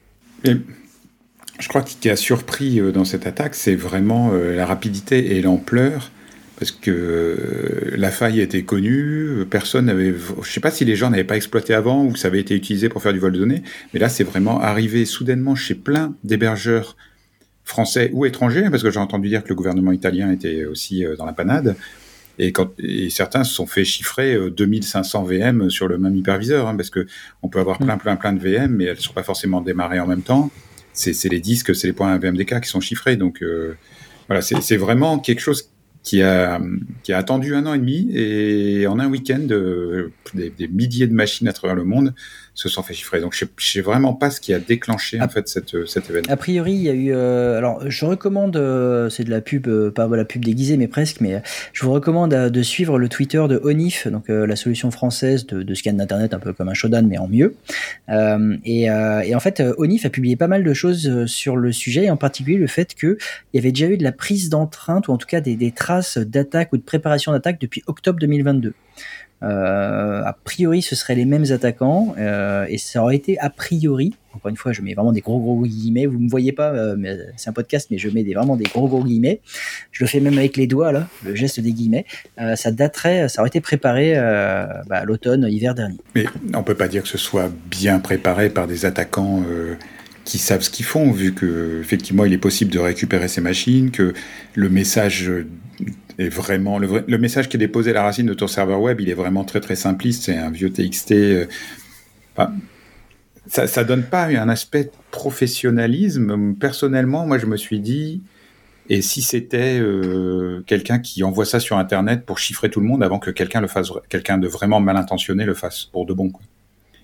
je 0.44 1.68
crois 1.68 1.82
que 1.82 1.90
ce 1.90 1.98
qui 1.98 2.10
a 2.10 2.16
surpris 2.16 2.80
euh, 2.80 2.92
dans 2.92 3.06
cette 3.06 3.28
attaque, 3.28 3.56
c'est 3.56 3.76
vraiment 3.76 4.32
euh, 4.34 4.56
la 4.56 4.66
rapidité 4.66 5.38
et 5.38 5.42
l'ampleur 5.42 6.12
parce 6.58 6.72
que 6.72 6.92
euh, 6.92 7.98
la 7.98 8.12
faille 8.12 8.40
était 8.40 8.62
connue, 8.62 9.46
personne 9.50 9.86
n'avait, 9.86 10.14
je 10.14 10.48
sais 10.48 10.60
pas 10.60 10.70
si 10.70 10.86
les 10.86 10.96
gens 10.96 11.10
n'avaient 11.10 11.24
pas 11.24 11.36
exploité 11.36 11.74
avant 11.74 12.06
ou 12.06 12.12
que 12.12 12.20
ça 12.20 12.28
avait 12.28 12.40
été 12.40 12.56
utilisé 12.56 12.88
pour 12.88 13.02
faire 13.02 13.14
du 13.14 13.20
vol 13.20 13.32
de 13.32 13.40
données, 13.40 13.64
mais 13.94 14.00
là 14.00 14.10
c'est 14.10 14.24
vraiment 14.24 14.62
arrivé 14.62 15.06
soudainement 15.06 15.56
chez 15.56 15.74
plein 15.74 16.16
d'hébergeurs 16.24 16.98
français 17.64 18.12
ou 18.14 18.26
étrangers, 18.26 18.70
parce 18.70 18.84
que 18.84 18.92
j'ai 18.92 19.00
entendu 19.00 19.30
dire 19.30 19.44
que 19.44 19.50
le 19.50 19.56
gouvernement 19.56 19.92
italien 19.92 20.32
était 20.32 20.66
aussi 20.66 21.04
dans 21.18 21.26
la 21.26 21.34
panade, 21.34 21.76
et, 22.42 22.52
quand, 22.52 22.72
et 22.80 23.10
certains 23.10 23.44
se 23.44 23.54
sont 23.54 23.68
fait 23.68 23.86
chiffrer 23.86 24.38
2500 24.50 25.24
euh, 25.24 25.38
VM 25.38 25.70
sur 25.70 25.88
le 25.88 25.98
même 25.98 26.16
hyperviseur, 26.16 26.68
hein, 26.68 26.76
parce 26.76 26.90
que 26.90 27.06
on 27.42 27.50
peut 27.50 27.60
avoir 27.60 27.78
plein, 27.78 27.98
plein, 27.98 28.16
plein 28.16 28.34
de 28.34 28.40
VM, 28.40 28.76
mais 28.76 28.86
elles 28.86 28.96
ne 28.96 29.02
sont 29.02 29.14
pas 29.14 29.24
forcément 29.24 29.62
démarrées 29.62 30.00
en 30.00 30.08
même 30.08 30.24
temps. 30.24 30.52
c'est 30.94 31.30
les 31.30 31.40
disques, 31.40 31.76
c'est 31.76 31.88
les 31.88 31.94
points 31.94 32.18
VMDK 32.18 32.62
qui 32.62 32.70
sont 32.70 32.82
chiffrés. 32.82 33.16
Donc 33.16 33.44
voilà, 34.28 34.42
c'est 34.42 34.78
vraiment 34.78 35.20
quelque 35.20 35.40
chose 35.40 35.70
qui 36.04 36.24
a, 36.24 36.60
qui 37.04 37.14
a 37.14 37.18
attendu 37.18 37.54
un 37.54 37.66
an 37.68 37.76
et 37.76 37.80
demi 37.80 38.10
et 38.16 38.88
en 38.88 39.00
un 39.00 39.08
week-end, 39.08 39.46
des, 40.34 40.50
des, 40.50 40.68
milliers 40.68 41.08
de 41.08 41.14
machines 41.14 41.48
à 41.48 41.54
travers 41.54 41.76
le 41.76 41.84
monde 41.84 42.16
se 42.54 42.70
sont 42.70 42.84
fait 42.84 42.94
chiffrer. 42.94 43.22
Donc 43.22 43.34
je 43.34 43.40
sais, 43.40 43.52
sais 43.58 43.82
vraiment 43.82 44.14
pas 44.14 44.30
ce 44.30 44.42
qui 44.42 44.54
a 44.54 44.60
déclenché 44.60 45.22
en 45.22 45.30
fait 45.30 45.48
cette, 45.48 45.86
cet 45.86 46.10
événement. 46.10 46.32
A 46.32 46.38
priori, 46.38 46.74
il 46.74 46.82
y 46.82 46.90
a 46.90 46.94
eu. 46.94 47.14
Euh, 47.14 47.58
alors 47.58 47.90
je 47.90 48.06
recommande, 48.06 48.58
euh, 48.58 49.10
c'est 49.10 49.24
de 49.24 49.30
la 49.30 49.42
pub, 49.42 49.68
euh, 49.68 49.92
pas 49.92 50.08
la 50.08 50.26
pub 50.26 50.44
déguisée, 50.44 50.78
mais 50.78 50.88
presque. 50.88 51.22
Mais 51.22 51.42
je 51.74 51.86
vous 51.86 51.92
recommande 51.92 52.32
de 52.32 52.64
suivre 52.64 53.00
le 53.00 53.08
Twitter 53.08 53.44
de 53.48 53.60
Onif, 53.64 54.08
donc 54.08 54.28
la 54.28 54.56
solution 54.56 54.92
française 54.92 55.46
de, 55.46 55.64
de 55.64 55.74
scan 55.74 55.94
d'internet, 55.94 56.34
un 56.34 56.40
peu 56.40 56.54
comme 56.54 56.70
un 56.70 56.74
Shodan 56.74 57.04
mais 57.04 57.18
en 57.18 57.28
mieux. 57.28 57.56
Et, 58.66 58.84
et, 58.84 59.36
en 59.36 59.40
fait, 59.40 59.64
Onif 59.78 60.06
a 60.06 60.10
publié 60.10 60.36
pas 60.36 60.48
mal 60.48 60.64
de 60.64 60.74
choses 60.74 61.26
sur 61.26 61.56
le 61.56 61.72
sujet, 61.72 62.10
en 62.10 62.18
particulier 62.18 62.58
le 62.58 62.68
fait 62.68 62.94
qu'il 62.94 63.18
y 63.54 63.58
avait 63.58 63.72
déjà 63.72 63.88
eu 63.88 63.98
de 63.98 64.04
la 64.04 64.12
prise 64.12 64.50
d'empreinte 64.50 65.08
ou 65.08 65.12
en 65.12 65.18
tout 65.18 65.28
cas 65.28 65.42
des, 65.42 65.56
des 65.56 65.72
traces 65.72 66.18
d'attaque 66.18 66.74
ou 66.74 66.78
de 66.78 66.84
préparation 66.84 67.32
d'attaque 67.32 67.60
depuis 67.60 67.84
octobre 67.88 68.20
2022. 68.20 68.74
Euh, 69.44 70.22
a 70.24 70.34
priori, 70.34 70.82
ce 70.82 70.96
seraient 70.96 71.16
les 71.16 71.26
mêmes 71.26 71.46
attaquants 71.52 72.14
euh, 72.18 72.66
et 72.70 72.78
ça 72.78 73.02
aurait 73.02 73.16
été 73.16 73.40
a 73.40 73.50
priori. 73.50 74.14
Encore 74.34 74.50
une 74.50 74.56
fois, 74.56 74.72
je 74.72 74.82
mets 74.82 74.94
vraiment 74.94 75.12
des 75.12 75.22
gros 75.22 75.40
gros 75.40 75.62
guillemets. 75.64 76.06
Vous 76.06 76.20
me 76.20 76.30
voyez 76.30 76.52
pas, 76.52 76.70
euh, 76.70 76.96
c'est 77.36 77.50
un 77.50 77.54
podcast, 77.54 77.88
mais 77.92 77.98
je 77.98 78.10
mets 78.10 78.24
des, 78.24 78.34
vraiment 78.34 78.56
des 78.56 78.64
gros 78.66 78.88
gros 78.88 79.04
guillemets. 79.04 79.42
Je 79.92 80.04
le 80.04 80.08
fais 80.08 80.20
même 80.20 80.38
avec 80.38 80.58
les 80.58 80.68
doigts 80.68 80.92
là, 80.92 81.08
le 81.26 81.36
geste 81.36 81.60
des 81.60 81.74
guillemets. 81.74 82.06
ça 82.56 82.72
daterait, 82.72 83.28
ça 83.28 83.42
aurait 83.42 83.50
été 83.50 83.62
préparé 83.62 84.16
bah, 84.88 85.04
l'automne, 85.04 85.48
hiver 85.50 85.76
dernier. 85.76 85.98
Mais 86.16 86.26
on 86.54 86.64
peut 86.64 86.76
pas 86.76 86.88
dire 86.88 87.04
que 87.04 87.10
ce 87.10 87.18
soit 87.18 87.52
bien 87.70 88.00
préparé 88.00 88.50
par 88.50 88.68
des 88.68 88.86
attaquants 88.86 89.44
qui 90.24 90.38
savent 90.38 90.62
ce 90.62 90.70
qu'ils 90.70 90.86
font, 90.86 91.12
vu 91.12 91.34
que 91.34 91.80
effectivement 91.82 92.26
il 92.26 92.34
est 92.34 92.38
possible 92.38 92.72
de 92.72 92.80
récupérer 92.80 93.28
ces 93.28 93.42
machines, 93.42 93.92
que 93.92 94.14
le 94.56 94.70
message 94.70 95.32
est 96.18 96.30
vraiment 96.30 96.80
le, 96.80 97.04
le, 97.08 97.18
message 97.18 97.50
qui 97.50 97.58
est 97.58 97.60
déposé 97.60 97.92
à 97.92 97.94
la 97.94 98.04
racine 98.04 98.28
de 98.28 98.34
ton 98.34 98.48
serveur 98.48 98.82
web, 98.82 99.02
il 99.02 99.10
est 99.10 99.16
vraiment 99.16 99.44
très 99.44 99.60
très 99.60 99.76
simpliste. 99.76 100.24
C'est 100.24 100.38
un 100.38 100.52
vieux 100.52 100.72
TXT. 100.72 101.12
Euh, 101.12 101.46
ça, 103.48 103.68
ça 103.68 103.84
donne 103.84 104.04
pas 104.04 104.26
un 104.26 104.50
aspect 104.50 104.92
professionnalisme. 105.10 106.56
Personnellement, 106.56 107.26
moi, 107.26 107.38
je 107.38 107.46
me 107.46 107.58
suis 107.58 107.80
dit, 107.80 108.22
et 108.90 109.02
si 109.02 109.22
c'était 109.22 109.80
euh, 109.80 110.64
quelqu'un 110.68 111.00
qui 111.00 111.24
envoie 111.24 111.46
ça 111.46 111.60
sur 111.60 111.78
Internet 111.78 112.26
pour 112.26 112.40
chiffrer 112.40 112.70
tout 112.70 112.80
le 112.80 112.88
monde 112.88 113.04
avant 113.04 113.20
que 113.20 113.32
quelqu'un 113.32 113.62
le 113.62 113.68
fasse, 113.68 113.92
quelqu'un 114.10 114.38
de 114.38 114.48
vraiment 114.48 114.80
mal 114.80 114.98
intentionné 114.98 115.46
le 115.46 115.54
fasse 115.54 115.86
pour 115.86 116.06
de 116.06 116.14
bon. 116.14 116.32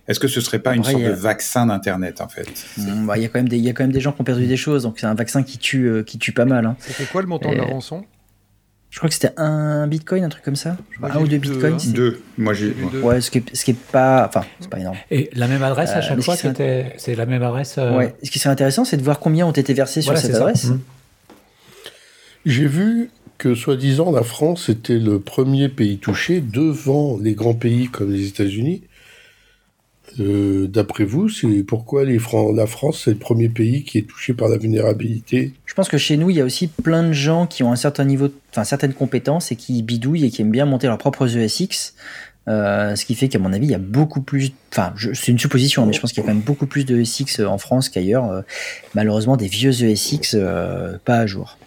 Est-ce 0.07 0.19
que 0.19 0.27
ce 0.27 0.39
serait 0.39 0.59
pas 0.59 0.73
une 0.73 0.83
sorte 0.83 1.03
de 1.03 1.11
vaccin 1.11 1.65
d'internet 1.65 2.21
en 2.21 2.29
fait 2.29 2.47
bah, 3.05 3.17
Il 3.17 3.23
y 3.23 3.25
a 3.25 3.29
quand 3.29 3.39
même 3.39 3.49
des, 3.49 3.57
il 3.57 3.63
y 3.63 3.69
a 3.69 3.73
quand 3.73 3.83
même 3.83 3.91
des 3.91 3.99
gens 3.99 4.13
qui 4.13 4.21
ont 4.21 4.25
perdu 4.25 4.47
des 4.47 4.57
choses, 4.57 4.83
donc 4.83 4.99
c'est 4.99 5.05
un 5.05 5.15
vaccin 5.15 5.43
qui 5.43 5.57
tue, 5.57 5.87
euh, 5.87 6.03
qui 6.03 6.17
tue 6.17 6.31
pas 6.31 6.45
mal. 6.45 6.65
Hein. 6.65 6.77
C'était 6.79 7.05
quoi 7.05 7.21
le 7.21 7.27
montant 7.27 7.51
de 7.51 7.57
la 7.57 7.65
rançon? 7.65 8.05
Je 8.89 8.99
crois 8.99 9.09
que 9.09 9.15
c'était 9.15 9.33
un 9.37 9.85
bitcoin, 9.85 10.23
un 10.23 10.29
truc 10.29 10.45
comme 10.45 10.55
ça. 10.55 10.77
un 11.03 11.19
ou 11.19 11.27
deux 11.27 11.37
bitcoins. 11.37 11.77
Deux. 11.87 12.21
Moi 12.37 12.53
j'ai. 12.53 12.73
Ouais, 13.03 13.19
ce 13.19 13.29
qui, 13.29 13.39
est, 13.39 13.55
ce 13.55 13.65
qui 13.65 13.71
est 13.71 13.77
pas. 13.91 14.25
Enfin, 14.27 14.45
c'est 14.61 14.69
pas 14.69 14.79
énorme. 14.79 14.95
Et 15.11 15.29
la 15.33 15.47
même 15.47 15.61
adresse 15.61 15.91
à 15.91 15.97
euh, 15.97 16.01
chaque 16.01 16.21
fois, 16.21 16.37
c'était. 16.37 16.93
C'est 16.97 17.15
la 17.15 17.25
même 17.25 17.43
adresse. 17.43 17.75
Euh, 17.77 17.97
ouais. 17.97 18.15
Ce 18.23 18.31
qui 18.31 18.39
serait 18.39 18.49
intéressant, 18.49 18.85
c'est 18.85 18.97
de 18.97 19.03
voir 19.03 19.19
combien 19.19 19.45
ont 19.45 19.51
été 19.51 19.73
versés 19.73 20.01
sur 20.01 20.17
cette 20.17 20.33
adresse. 20.33 20.65
Mmh. 20.65 20.79
J'ai 22.45 22.65
vu 22.65 23.11
que, 23.37 23.55
soi-disant, 23.55 24.11
la 24.11 24.23
France 24.23 24.69
était 24.69 24.99
le 24.99 25.19
premier 25.19 25.67
pays 25.67 25.97
touché 25.97 26.39
devant 26.39 27.19
les 27.21 27.33
grands 27.33 27.53
pays 27.53 27.89
comme 27.89 28.11
les 28.11 28.27
États-Unis 28.27 28.83
euh, 30.19 30.67
d'après 30.67 31.03
vous, 31.03 31.29
c'est 31.29 31.63
pourquoi 31.63 32.03
la 32.05 32.67
France, 32.67 33.03
c'est 33.05 33.11
le 33.11 33.17
premier 33.17 33.49
pays 33.49 33.83
qui 33.83 33.97
est 33.97 34.07
touché 34.07 34.33
par 34.33 34.47
la 34.47 34.57
vulnérabilité? 34.57 35.53
Je 35.65 35.73
pense 35.73 35.89
que 35.89 35.97
chez 35.97 36.17
nous, 36.17 36.29
il 36.29 36.37
y 36.37 36.41
a 36.41 36.45
aussi 36.45 36.67
plein 36.67 37.03
de 37.03 37.13
gens 37.13 37.47
qui 37.47 37.63
ont 37.63 37.71
un 37.71 37.75
certain 37.75 38.05
niveau, 38.05 38.29
enfin 38.51 38.63
certaines 38.63 38.93
compétences 38.93 39.51
et 39.51 39.55
qui 39.55 39.81
bidouillent 39.83 40.25
et 40.25 40.29
qui 40.29 40.41
aiment 40.41 40.51
bien 40.51 40.65
monter 40.65 40.87
leurs 40.87 40.97
propres 40.97 41.37
ESX. 41.37 41.93
Euh, 42.47 42.95
ce 42.95 43.05
qui 43.05 43.15
fait 43.15 43.27
qu'à 43.27 43.39
mon 43.39 43.51
avis, 43.51 43.67
il 43.67 43.71
y 43.71 43.75
a 43.75 43.79
beaucoup 43.79 44.21
plus. 44.21 44.53
Enfin, 44.71 44.93
c'est 45.13 45.31
une 45.31 45.39
supposition, 45.39 45.85
mais 45.85 45.93
je 45.93 45.99
pense 45.99 46.13
qu'il 46.13 46.23
y 46.23 46.25
a 46.25 46.27
quand 46.27 46.33
même 46.33 46.43
beaucoup 46.43 46.65
plus 46.65 46.85
de 46.85 46.99
ESX 46.99 47.41
en 47.45 47.57
France 47.57 47.89
qu'ailleurs. 47.89 48.31
Euh, 48.31 48.41
malheureusement, 48.95 49.35
des 49.35 49.47
vieux 49.47 49.83
ESX 49.83 50.37
pas 51.03 51.17
à 51.17 51.25
jour. 51.25 51.57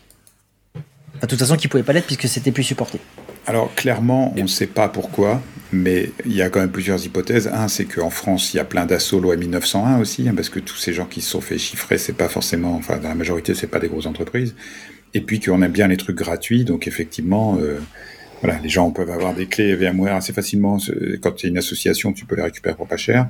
Enfin, 0.75 0.82
de 1.23 1.26
toute 1.26 1.38
façon, 1.38 1.56
qui 1.56 1.68
pouvaient 1.68 1.82
pas 1.82 1.92
l'être 1.92 2.06
puisque 2.06 2.28
c'était 2.28 2.50
plus 2.50 2.62
supporté. 2.62 2.99
Alors 3.47 3.75
clairement, 3.75 4.32
on 4.37 4.42
ne 4.42 4.49
sait 4.49 4.66
pas 4.66 4.88
pourquoi, 4.88 5.42
mais 5.73 6.11
il 6.26 6.32
y 6.35 6.42
a 6.42 6.50
quand 6.50 6.61
même 6.61 6.70
plusieurs 6.70 7.04
hypothèses. 7.04 7.49
Un, 7.49 7.68
c'est 7.68 7.85
qu'en 7.85 8.11
France, 8.11 8.54
il 8.54 8.59
y 8.59 8.61
a 8.61 8.64
plein 8.64 8.87
d'assauts 8.87 9.20
loi 9.20 9.37
1901 9.37 9.99
aussi, 10.00 10.28
hein, 10.28 10.35
parce 10.35 10.49
que 10.49 10.61
tous 10.61 10.76
ces 10.76 10.92
gens 10.92 11.06
qui 11.06 11.20
se 11.20 11.30
sont 11.30 11.40
fait 11.40 11.59
chiffrer, 11.59 11.99
c'est 11.99 12.12
pas 12.12 12.28
forcément, 12.28 12.75
enfin 12.75 12.99
dans 12.99 13.09
la 13.09 13.14
majorité, 13.14 13.54
c'est 13.54 13.66
pas 13.66 13.78
des 13.78 13.88
grosses 13.88 14.06
entreprises. 14.06 14.54
Et 15.14 15.20
puis 15.20 15.40
qu'on 15.40 15.62
aime 15.62 15.73
bien 15.73 15.88
les 15.88 15.97
trucs 15.97 16.16
gratuits, 16.16 16.64
donc 16.64 16.87
effectivement, 16.87 17.56
euh, 17.61 17.78
voilà, 18.42 18.59
les 18.61 18.68
gens 18.68 18.90
peuvent 18.90 19.11
avoir 19.11 19.35
des 19.35 19.47
clés 19.47 19.75
VMware 19.75 20.16
assez 20.16 20.32
facilement. 20.32 20.78
Quand 21.20 21.32
tu 21.32 21.47
es 21.47 21.49
une 21.49 21.59
association, 21.59 22.12
tu 22.12 22.25
peux 22.25 22.37
les 22.37 22.42
récupérer 22.42 22.75
pour 22.75 22.87
pas 22.87 22.97
cher. 22.97 23.28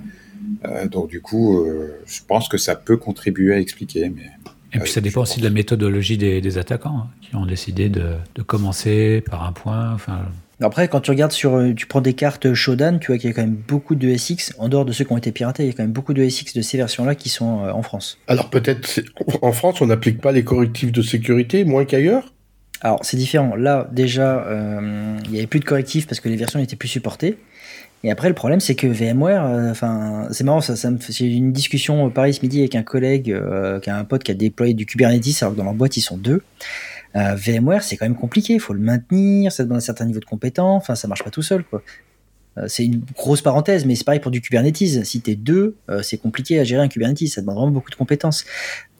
Euh, 0.64 0.87
donc 0.87 1.09
du 1.09 1.21
coup, 1.21 1.59
euh, 1.59 2.00
je 2.07 2.21
pense 2.26 2.49
que 2.49 2.59
ça 2.59 2.75
peut 2.75 2.97
contribuer 2.97 3.55
à 3.55 3.59
expliquer, 3.59 4.11
mais 4.11 4.31
et 4.73 4.79
puis 4.79 4.91
ça 4.91 5.00
dépend 5.00 5.23
aussi 5.23 5.41
de 5.41 5.45
la 5.45 5.50
méthodologie 5.50 6.17
des, 6.17 6.59
attaquants 6.59 7.07
hein, 7.07 7.09
qui 7.21 7.35
ont 7.35 7.47
décidé 7.47 7.89
de, 7.89 8.17
commencer 8.47 9.23
par 9.29 9.45
un 9.45 9.53
point. 9.53 9.93
Enfin... 9.93 10.21
Après, 10.62 10.89
quand 10.89 11.00
tu 11.00 11.11
regardes 11.11 11.33
sur, 11.33 11.57
euh, 11.57 11.73
tu 11.75 11.87
prends 11.87 12.03
des 12.03 12.12
cartes 12.12 12.53
Shodan, 12.53 12.99
tu 12.99 13.09
vois 13.09 13.19
qu'il 13.19 13.31
y 13.31 13.33
a 13.33 13.35
quand 13.35 13.43
même 13.43 13.57
beaucoup 13.57 13.95
de 13.95 14.15
SX, 14.15 14.53
en 14.59 14.69
dehors 14.69 14.85
de 14.85 14.93
ceux 14.93 15.05
qui 15.05 15.12
ont 15.12 15.17
été 15.17 15.33
piratés, 15.33 15.65
il 15.65 15.67
y 15.67 15.71
a 15.71 15.73
quand 15.73 15.83
même 15.83 15.93
beaucoup 15.93 16.12
de 16.12 16.29
SX 16.29 16.53
de 16.55 16.61
ces 16.61 16.77
versions-là 16.77 17.15
qui 17.15 17.31
sont 17.31 17.65
euh, 17.65 17.73
en 17.73 17.83
France. 17.83 18.19
Alors 18.29 18.50
peut-être, 18.50 19.00
en 19.43 19.53
France, 19.53 19.81
on 19.81 19.87
n'applique 19.87 20.21
pas 20.21 20.33
les 20.33 20.45
correctifs 20.45 20.93
de 20.93 21.03
sécurité 21.03 21.65
moins 21.65 21.85
qu'ailleurs? 21.85 22.35
Alors 22.83 23.00
c'est 23.03 23.17
différent. 23.17 23.55
Là 23.57 23.89
déjà, 23.93 24.45
euh, 24.47 25.19
il 25.27 25.31
n'y 25.31 25.39
avait 25.39 25.47
plus 25.47 25.61
de 25.61 25.65
correctifs 25.65 26.07
parce 26.07 26.21
que 26.21 26.29
les 26.29 26.37
versions 26.37 26.59
n'étaient 26.59 26.77
plus 26.77 26.89
supportées. 26.89 27.39
Et 28.02 28.11
après, 28.11 28.28
le 28.28 28.35
problème, 28.35 28.61
c'est 28.61 28.75
que 28.75 28.87
VMware, 28.87 29.45
euh, 29.45 29.71
enfin, 29.71 30.28
c'est 30.30 30.45
marrant, 30.45 30.62
ça, 30.62 30.75
ça 30.75 30.90
j'ai 31.11 31.26
eu 31.26 31.35
une 31.35 31.52
discussion 31.52 32.07
euh, 32.07 32.11
pareil 32.11 32.33
ce 32.33 32.40
midi 32.40 32.61
avec 32.61 32.75
un 32.75 32.83
collègue, 32.83 33.30
euh, 33.30 33.78
qui 33.78 33.90
a 33.90 33.97
un 33.97 34.04
pote 34.04 34.23
qui 34.23 34.30
a 34.30 34.35
déployé 34.35 34.73
du 34.73 34.87
Kubernetes, 34.87 35.42
alors 35.42 35.52
que 35.52 35.59
dans 35.59 35.64
leur 35.64 35.75
boîte, 35.75 35.97
ils 35.99 36.02
sont 36.02 36.16
deux. 36.16 36.42
Euh, 37.16 37.35
VMware, 37.35 37.83
c'est 37.83 37.97
quand 37.97 38.07
même 38.07 38.16
compliqué, 38.16 38.54
il 38.54 38.61
faut 38.61 38.73
le 38.73 38.80
maintenir, 38.80 39.52
ça 39.52 39.64
demande 39.64 39.78
un 39.78 39.80
certain 39.80 40.07
niveau 40.07 40.21
de 40.21 40.25
compétence, 40.25 40.83
enfin, 40.83 40.95
ça 40.95 41.09
marche 41.09 41.25
pas 41.25 41.30
tout 41.30 41.42
seul, 41.42 41.62
quoi. 41.64 41.83
c'est 42.69 42.87
une 42.87 43.02
grosse 43.14 43.42
parenthèse, 43.42 43.85
mais 43.85 43.97
c'est 43.97 44.04
pareil 44.04 44.21
pour 44.21 44.30
du 44.30 44.40
Kubernetes. 44.40 45.04
Si 45.04 45.21
t'es 45.21 45.35
deux, 45.35 45.76
c'est 46.02 46.19
compliqué 46.19 46.59
à 46.61 46.64
gérer 46.64 46.83
un 46.83 46.88
Kubernetes, 46.88 47.26
ça 47.28 47.40
demande 47.40 47.57
vraiment 47.57 47.73
beaucoup 47.73 47.90
de 47.90 47.97
compétences. 47.97 48.45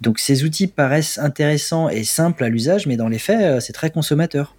Donc 0.01 0.19
ces 0.19 0.45
outils 0.45 0.67
paraissent 0.67 1.19
intéressants 1.19 1.89
et 1.89 2.03
simples 2.05 2.43
à 2.45 2.49
l'usage, 2.49 2.87
mais 2.87 2.97
dans 2.97 3.09
les 3.09 3.19
faits, 3.19 3.63
c'est 3.63 3.73
très 3.73 3.91
consommateur. 3.91 4.57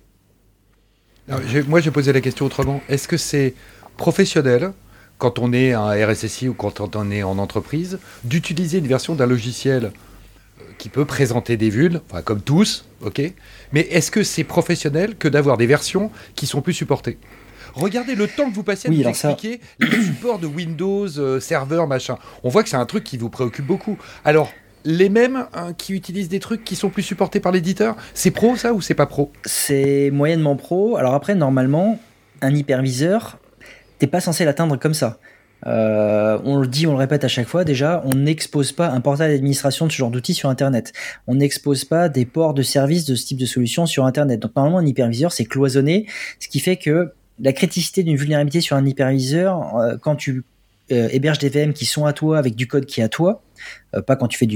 Moi, 1.67 1.81
j'ai 1.81 1.91
posé 1.91 2.13
la 2.13 2.21
question 2.21 2.45
autrement. 2.45 2.81
Est-ce 2.89 3.07
que 3.07 3.17
c'est 3.17 3.53
professionnel, 4.01 4.74
quand 5.20 5.38
on 5.38 5.53
est 5.53 5.74
un 5.74 5.91
RSSI 5.91 6.50
ou 6.50 6.55
quand 6.55 6.81
on 6.96 7.12
est 7.12 7.22
en 7.22 7.38
entreprise, 7.38 8.00
d'utiliser 8.24 8.79
une 8.79 8.88
version 8.88 9.13
d'un 9.13 9.27
logiciel 9.27 9.91
euh, 9.91 10.63
qui 10.79 10.89
peut 10.89 11.05
présenter 11.05 11.55
des 11.55 11.70
vulnes, 11.70 12.01
enfin, 12.10 12.24
comme 12.24 12.41
tous, 12.41 12.86
ok? 13.01 13.22
Mais 13.74 13.81
est-ce 13.81 14.10
que 14.10 14.24
c'est 14.24 14.43
professionnel 14.43 15.17
que 15.17 15.27
d'avoir 15.27 15.55
des 15.55 15.67
versions 15.67 16.10
qui 16.34 16.48
sont 16.48 16.63
plus 16.63 16.74
supportées? 16.74 17.20
Regardez 17.75 18.15
le 18.15 18.27
temps 18.27 18.50
que 18.50 18.55
vous 18.55 18.63
passez 18.63 18.88
à 18.88 18.91
nous 18.91 19.08
expliquer 19.08 19.62
les 19.77 20.01
supports 20.08 20.39
de 20.39 20.48
Windows, 20.48 21.20
euh, 21.20 21.39
serveur, 21.39 21.86
machin. 21.86 22.17
On 22.41 22.50
voit 22.50 22.63
que 22.63 22.70
c'est 22.70 22.77
un 22.77 22.88
truc 22.88 23.03
qui 23.03 23.17
vous 23.17 23.29
préoccupe 23.29 23.67
beaucoup. 23.67 24.00
Alors, 24.25 24.51
les 24.84 25.10
mêmes 25.10 25.46
hein, 25.53 25.74
qui 25.77 25.93
utilisent 25.93 26.29
des 26.29 26.39
trucs 26.39 26.63
qui 26.63 26.75
sont 26.75 26.89
plus 26.89 27.03
supportés 27.03 27.39
par 27.39 27.51
l'éditeur, 27.51 27.96
c'est 28.15 28.31
pro 28.31 28.55
ça 28.55 28.74
ou 28.74 28.81
c'est 28.81 28.96
pas 28.96 29.05
pro? 29.05 29.31
C'est 29.46 30.10
moyennement 30.10 30.55
pro. 30.55 30.98
Alors 30.98 31.13
après, 31.13 31.36
normalement, 31.36 32.00
un 32.41 32.55
hyperviseur, 32.55 33.38
t'es 34.01 34.08
pas 34.08 34.20
censé 34.20 34.46
l'atteindre 34.46 34.77
comme 34.77 34.96
ça. 34.96 35.20
Euh, 35.67 36.39
on 36.43 36.58
le 36.58 36.65
dit, 36.65 36.88
on 36.88 36.91
le 36.93 36.98
répète 36.98 37.24
à 37.24 37.27
chaque 37.27 37.48
fois, 37.48 37.63
déjà, 37.63 38.01
on 38.05 38.15
n'expose 38.15 38.72
pas 38.72 38.89
un 38.89 39.00
portail 39.00 39.31
d'administration 39.31 39.86
de 39.86 39.91
ce 39.91 39.98
genre 39.98 40.10
d'outils 40.10 40.34
sur 40.34 40.50
Internet. 40.50 40.91
On 41.27 41.36
n'expose 41.36 41.86
pas 41.86 42.10
des 42.10 42.25
ports 42.25 42.55
de 42.55 42.63
services 42.63 43.05
de 43.05 43.13
ce 43.13 43.27
type 43.27 43.38
de 43.38 43.46
solution 43.46 43.86
sur 43.86 44.08
Internet. 44.08 44.39
Donc 44.39 44.55
normalement, 44.55 44.79
un 44.79 44.88
hyperviseur, 44.88 45.31
c'est 45.31 45.46
cloisonné, 45.46 46.08
ce 46.39 46.48
qui 46.48 46.60
fait 46.60 46.77
que 46.77 47.13
la 47.39 47.53
criticité 47.53 48.01
d'une 48.01 48.17
vulnérabilité 48.17 48.60
sur 48.60 48.75
un 48.75 48.88
hyperviseur, 48.88 49.77
euh, 49.77 49.98
quand 50.01 50.15
tu 50.15 50.43
euh, 50.91 51.07
héberges 51.12 51.39
des 51.39 51.50
VM 51.50 51.74
qui 51.74 51.86
sont 51.86 52.05
à 52.05 52.13
toi 52.13 52.38
avec 52.38 52.55
du 52.55 52.67
code 52.67 52.86
qui 52.86 53.01
est 53.01 53.03
à 53.03 53.10
toi, 53.10 53.43
euh, 53.95 54.01
pas 54.01 54.15
quand 54.15 54.27
tu 54.27 54.38
fais 54.38 54.45
de 54.45 54.55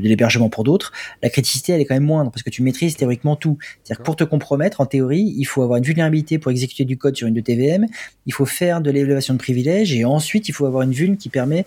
l'hébergement 0.00 0.48
pour 0.48 0.64
d'autres, 0.64 0.92
la 1.22 1.30
criticité 1.30 1.72
elle 1.72 1.80
est 1.80 1.84
quand 1.84 1.94
même 1.94 2.04
moindre 2.04 2.30
parce 2.30 2.42
que 2.42 2.50
tu 2.50 2.62
maîtrises 2.62 2.96
théoriquement 2.96 3.36
tout. 3.36 3.58
C'est-à-dire 3.82 3.98
que 3.98 4.04
pour 4.04 4.16
te 4.16 4.24
compromettre, 4.24 4.80
en 4.80 4.86
théorie, 4.86 5.34
il 5.36 5.44
faut 5.44 5.62
avoir 5.62 5.78
une 5.78 5.84
vulnérabilité 5.84 6.38
pour 6.38 6.50
exécuter 6.50 6.84
du 6.84 6.96
code 6.96 7.16
sur 7.16 7.28
une 7.28 7.34
de 7.34 7.40
tes 7.40 7.56
VM, 7.56 7.86
il 8.26 8.32
faut 8.32 8.46
faire 8.46 8.80
de 8.80 8.90
l'élévation 8.90 9.34
de 9.34 9.38
privilèges 9.38 9.92
et 9.94 10.04
ensuite 10.04 10.48
il 10.48 10.52
faut 10.52 10.66
avoir 10.66 10.82
une 10.82 10.92
vulne 10.92 11.16
qui 11.16 11.28
permet 11.28 11.64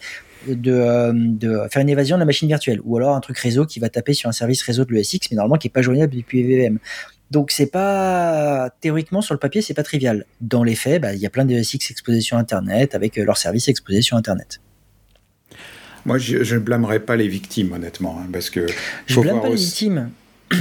de, 0.48 0.72
euh, 0.72 1.12
de, 1.14 1.62
faire 1.72 1.82
une 1.82 1.90
évasion 1.90 2.16
de 2.16 2.20
la 2.20 2.26
machine 2.26 2.48
virtuelle 2.48 2.80
ou 2.84 2.98
alors 2.98 3.16
un 3.16 3.20
truc 3.20 3.38
réseau 3.38 3.66
qui 3.66 3.80
va 3.80 3.90
taper 3.90 4.14
sur 4.14 4.30
un 4.30 4.34
service 4.34 4.62
réseau 4.62 4.86
de 4.86 4.94
l'ESX 4.94 5.30
mais 5.32 5.36
normalement 5.36 5.58
qui 5.58 5.68
est 5.68 5.72
pas 5.72 5.82
joignable 5.82 6.16
depuis 6.16 6.44
VM. 6.44 6.80
Donc 7.32 7.52
c'est 7.52 7.72
pas 7.72 8.70
théoriquement 8.80 9.22
sur 9.22 9.34
le 9.34 9.40
papier 9.40 9.62
c'est 9.62 9.74
pas 9.74 9.84
trivial. 9.84 10.26
Dans 10.42 10.64
les 10.64 10.76
faits, 10.76 11.02
bah, 11.02 11.14
il 11.14 11.20
y 11.20 11.26
a 11.26 11.30
plein 11.30 11.46
de 11.46 11.54
ESX 11.54 11.92
exposés 11.92 12.22
sur 12.22 12.38
Internet 12.38 12.96
avec 12.96 13.18
euh, 13.18 13.26
leurs 13.26 13.38
services 13.38 13.68
exposés 13.68 14.02
sur 14.02 14.18
Internet. 14.18 14.62
Moi, 16.06 16.18
je 16.20 16.56
ne 16.56 16.60
blâmerais 16.60 17.02
pas 17.02 17.18
les 17.18 17.28
victimes, 17.28 17.74
honnêtement, 17.74 18.18
hein, 18.18 18.30
parce 18.32 18.50
que... 18.50 18.66
Je 19.08 19.20
blâme 19.20 19.42
pas 19.42 19.50
les 19.50 19.56
victimes. 19.56 20.10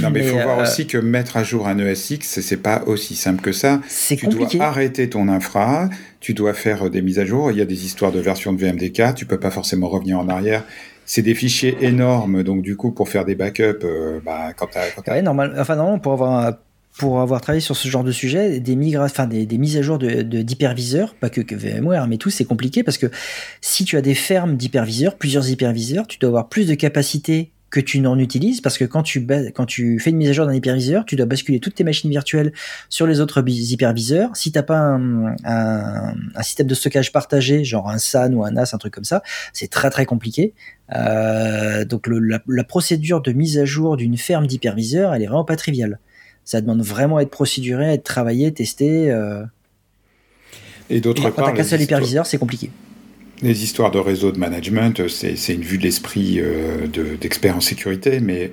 Non, 0.01 0.09
mais 0.09 0.19
il 0.19 0.29
faut 0.29 0.35
voir 0.35 0.59
euh, 0.59 0.63
aussi 0.63 0.85
que 0.87 0.97
mettre 0.97 1.37
à 1.37 1.43
jour 1.45 1.69
un 1.69 1.77
ESX, 1.79 2.41
c'est 2.41 2.57
pas 2.57 2.83
aussi 2.85 3.15
simple 3.15 3.41
que 3.41 3.53
ça. 3.53 3.81
C'est 3.87 4.17
Tu 4.17 4.27
dois 4.27 4.49
arrêter 4.59 5.09
ton 5.09 5.29
infra, 5.29 5.89
tu 6.19 6.33
dois 6.33 6.53
faire 6.53 6.89
des 6.89 7.01
mises 7.01 7.19
à 7.19 7.25
jour. 7.25 7.51
Il 7.51 7.57
y 7.57 7.61
a 7.61 7.65
des 7.65 7.85
histoires 7.85 8.11
de 8.11 8.19
version 8.19 8.51
de 8.51 8.59
VMDK, 8.59 9.15
tu 9.15 9.25
peux 9.25 9.39
pas 9.39 9.51
forcément 9.51 9.87
revenir 9.87 10.19
en 10.19 10.27
arrière. 10.27 10.65
C'est 11.09 11.21
des 11.21 11.33
fichiers 11.33 11.77
énormes, 11.81 12.43
donc 12.43 12.61
du 12.61 12.75
coup, 12.75 12.91
pour 12.91 13.07
faire 13.07 13.23
des 13.23 13.33
backups, 13.33 13.85
euh, 13.85 14.19
bah, 14.23 14.51
quand 14.53 14.67
tu 14.67 14.77
as. 14.77 15.11
Ouais, 15.13 15.21
normal. 15.21 15.55
Enfin, 15.57 15.77
non, 15.77 15.99
pour 15.99 16.11
avoir 16.11 16.53
pour 16.97 17.21
avoir 17.21 17.41
travaillé 17.41 17.61
sur 17.61 17.77
ce 17.77 17.87
genre 17.87 18.03
de 18.03 18.11
sujet, 18.11 18.59
des, 18.59 18.75
migra 18.75 19.05
enfin, 19.05 19.27
des, 19.27 19.45
mises 19.57 19.77
à 19.77 19.81
jour 19.83 19.99
de, 19.99 20.21
d'hyperviseurs, 20.21 21.13
pas 21.13 21.29
que, 21.29 21.41
que, 21.41 21.55
VMware, 21.55 22.07
mais 22.07 22.17
tout, 22.17 22.31
c'est 22.31 22.43
compliqué 22.43 22.83
parce 22.83 22.97
que 22.97 23.07
si 23.61 23.85
tu 23.85 23.97
as 23.97 24.01
des 24.01 24.15
fermes 24.15 24.57
d'hyperviseurs, 24.57 25.15
plusieurs 25.15 25.47
hyperviseurs, 25.49 26.07
tu 26.07 26.17
dois 26.17 26.29
avoir 26.29 26.49
plus 26.49 26.67
de 26.67 26.73
capacité 26.73 27.51
que 27.69 27.79
tu 27.79 27.99
n'en 27.99 28.17
utilises 28.17 28.61
parce 28.61 28.77
que 28.77 28.85
quand 28.85 29.03
tu, 29.03 29.27
quand 29.53 29.65
tu 29.65 29.99
fais 29.99 30.11
une 30.11 30.17
mise 30.17 30.29
à 30.29 30.33
jour 30.33 30.45
d'un 30.45 30.53
hyperviseur, 30.53 31.05
tu 31.05 31.15
dois 31.15 31.25
basculer 31.25 31.59
toutes 31.59 31.75
tes 31.75 31.83
machines 31.83 32.09
virtuelles 32.09 32.53
sur 32.89 33.07
les 33.07 33.19
autres 33.19 33.43
hyperviseurs. 33.47 34.35
Si 34.35 34.51
t'as 34.51 34.63
pas 34.63 34.79
un, 34.79 35.35
un, 35.43 36.15
un, 36.35 36.43
système 36.43 36.67
de 36.67 36.75
stockage 36.75 37.11
partagé, 37.11 37.63
genre 37.63 37.89
un 37.89 37.97
SAN 37.97 38.31
ou 38.33 38.45
un 38.45 38.51
NAS, 38.51 38.69
un 38.73 38.77
truc 38.77 38.93
comme 38.93 39.03
ça, 39.03 39.21
c'est 39.51 39.69
très 39.69 39.89
très 39.89 40.05
compliqué. 40.05 40.53
Euh, 40.95 41.83
donc 41.83 42.07
le, 42.07 42.19
la, 42.19 42.41
la, 42.47 42.63
procédure 42.63 43.21
de 43.21 43.33
mise 43.33 43.57
à 43.57 43.65
jour 43.65 43.97
d'une 43.97 44.17
ferme 44.17 44.47
d'hyperviseurs, 44.47 45.13
elle 45.13 45.23
est 45.23 45.27
vraiment 45.27 45.43
pas 45.43 45.57
triviale. 45.57 45.99
Ça 46.45 46.61
demande 46.61 46.81
vraiment 46.81 47.17
à 47.17 47.23
être 47.23 47.29
procéduré, 47.29 47.87
à 47.87 47.93
être 47.93 48.05
travaillé, 48.05 48.53
testé. 48.53 49.11
Euh... 49.11 49.43
Et 50.89 51.01
d'autre 51.01 51.21
part, 51.21 51.33
quand 51.33 51.43
t'as 51.43 51.51
qu'un 51.51 51.63
seul 51.65 51.81
hyperviseur, 51.81 52.25
c'est 52.25 52.37
compliqué. 52.37 52.71
Les 53.41 53.63
histoires 53.63 53.91
de 53.91 53.99
réseau 53.99 54.31
de 54.31 54.39
management, 54.39 55.07
c'est 55.07 55.53
une 55.53 55.61
vue 55.61 55.77
de 55.77 55.83
l'esprit 55.83 56.39
euh, 56.39 56.87
d'experts 57.21 57.55
en 57.55 57.61
sécurité, 57.61 58.19
mais 58.19 58.51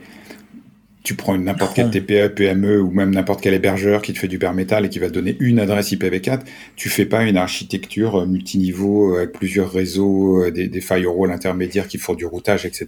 tu 1.02 1.14
prends 1.14 1.38
n'importe 1.38 1.74
quel 1.74 1.90
TPE, 1.90 2.34
PME 2.34 2.80
ou 2.82 2.90
même 2.90 3.10
n'importe 3.10 3.40
quel 3.40 3.54
hébergeur 3.54 4.02
qui 4.02 4.12
te 4.12 4.18
fait 4.18 4.28
du 4.28 4.36
bare 4.36 4.52
metal 4.52 4.84
et 4.84 4.88
qui 4.90 4.98
va 4.98 5.08
te 5.08 5.12
donner 5.12 5.36
une 5.40 5.58
adresse 5.58 5.92
IPv4, 5.92 6.40
tu 6.76 6.90
fais 6.90 7.06
pas 7.06 7.24
une 7.24 7.38
architecture 7.38 8.22
euh, 8.22 8.26
multiniveau 8.26 9.14
euh, 9.14 9.18
avec 9.18 9.32
plusieurs 9.32 9.72
réseaux, 9.72 10.50
des, 10.50 10.68
des 10.68 10.80
firewalls 10.82 11.32
intermédiaires 11.32 11.88
qui 11.88 11.96
font 11.96 12.14
du 12.14 12.26
routage, 12.26 12.66
etc. 12.66 12.86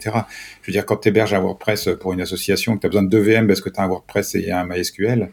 Je 0.63 0.67
veux 0.67 0.73
dire, 0.73 0.85
quand 0.85 0.99
tu 0.99 1.09
héberges 1.09 1.33
un 1.33 1.41
WordPress 1.41 1.89
pour 1.99 2.13
une 2.13 2.21
association, 2.21 2.77
que 2.77 2.81
tu 2.81 2.87
as 2.87 2.91
besoin 2.91 3.05
de 3.05 3.09
deux 3.09 3.21
VM 3.21 3.47
parce 3.47 3.63
que 3.63 3.71
tu 3.71 3.81
as 3.81 3.85
un 3.85 3.89
WordPress 3.89 4.35
et 4.35 4.51
un 4.51 4.67
MySQL. 4.67 5.31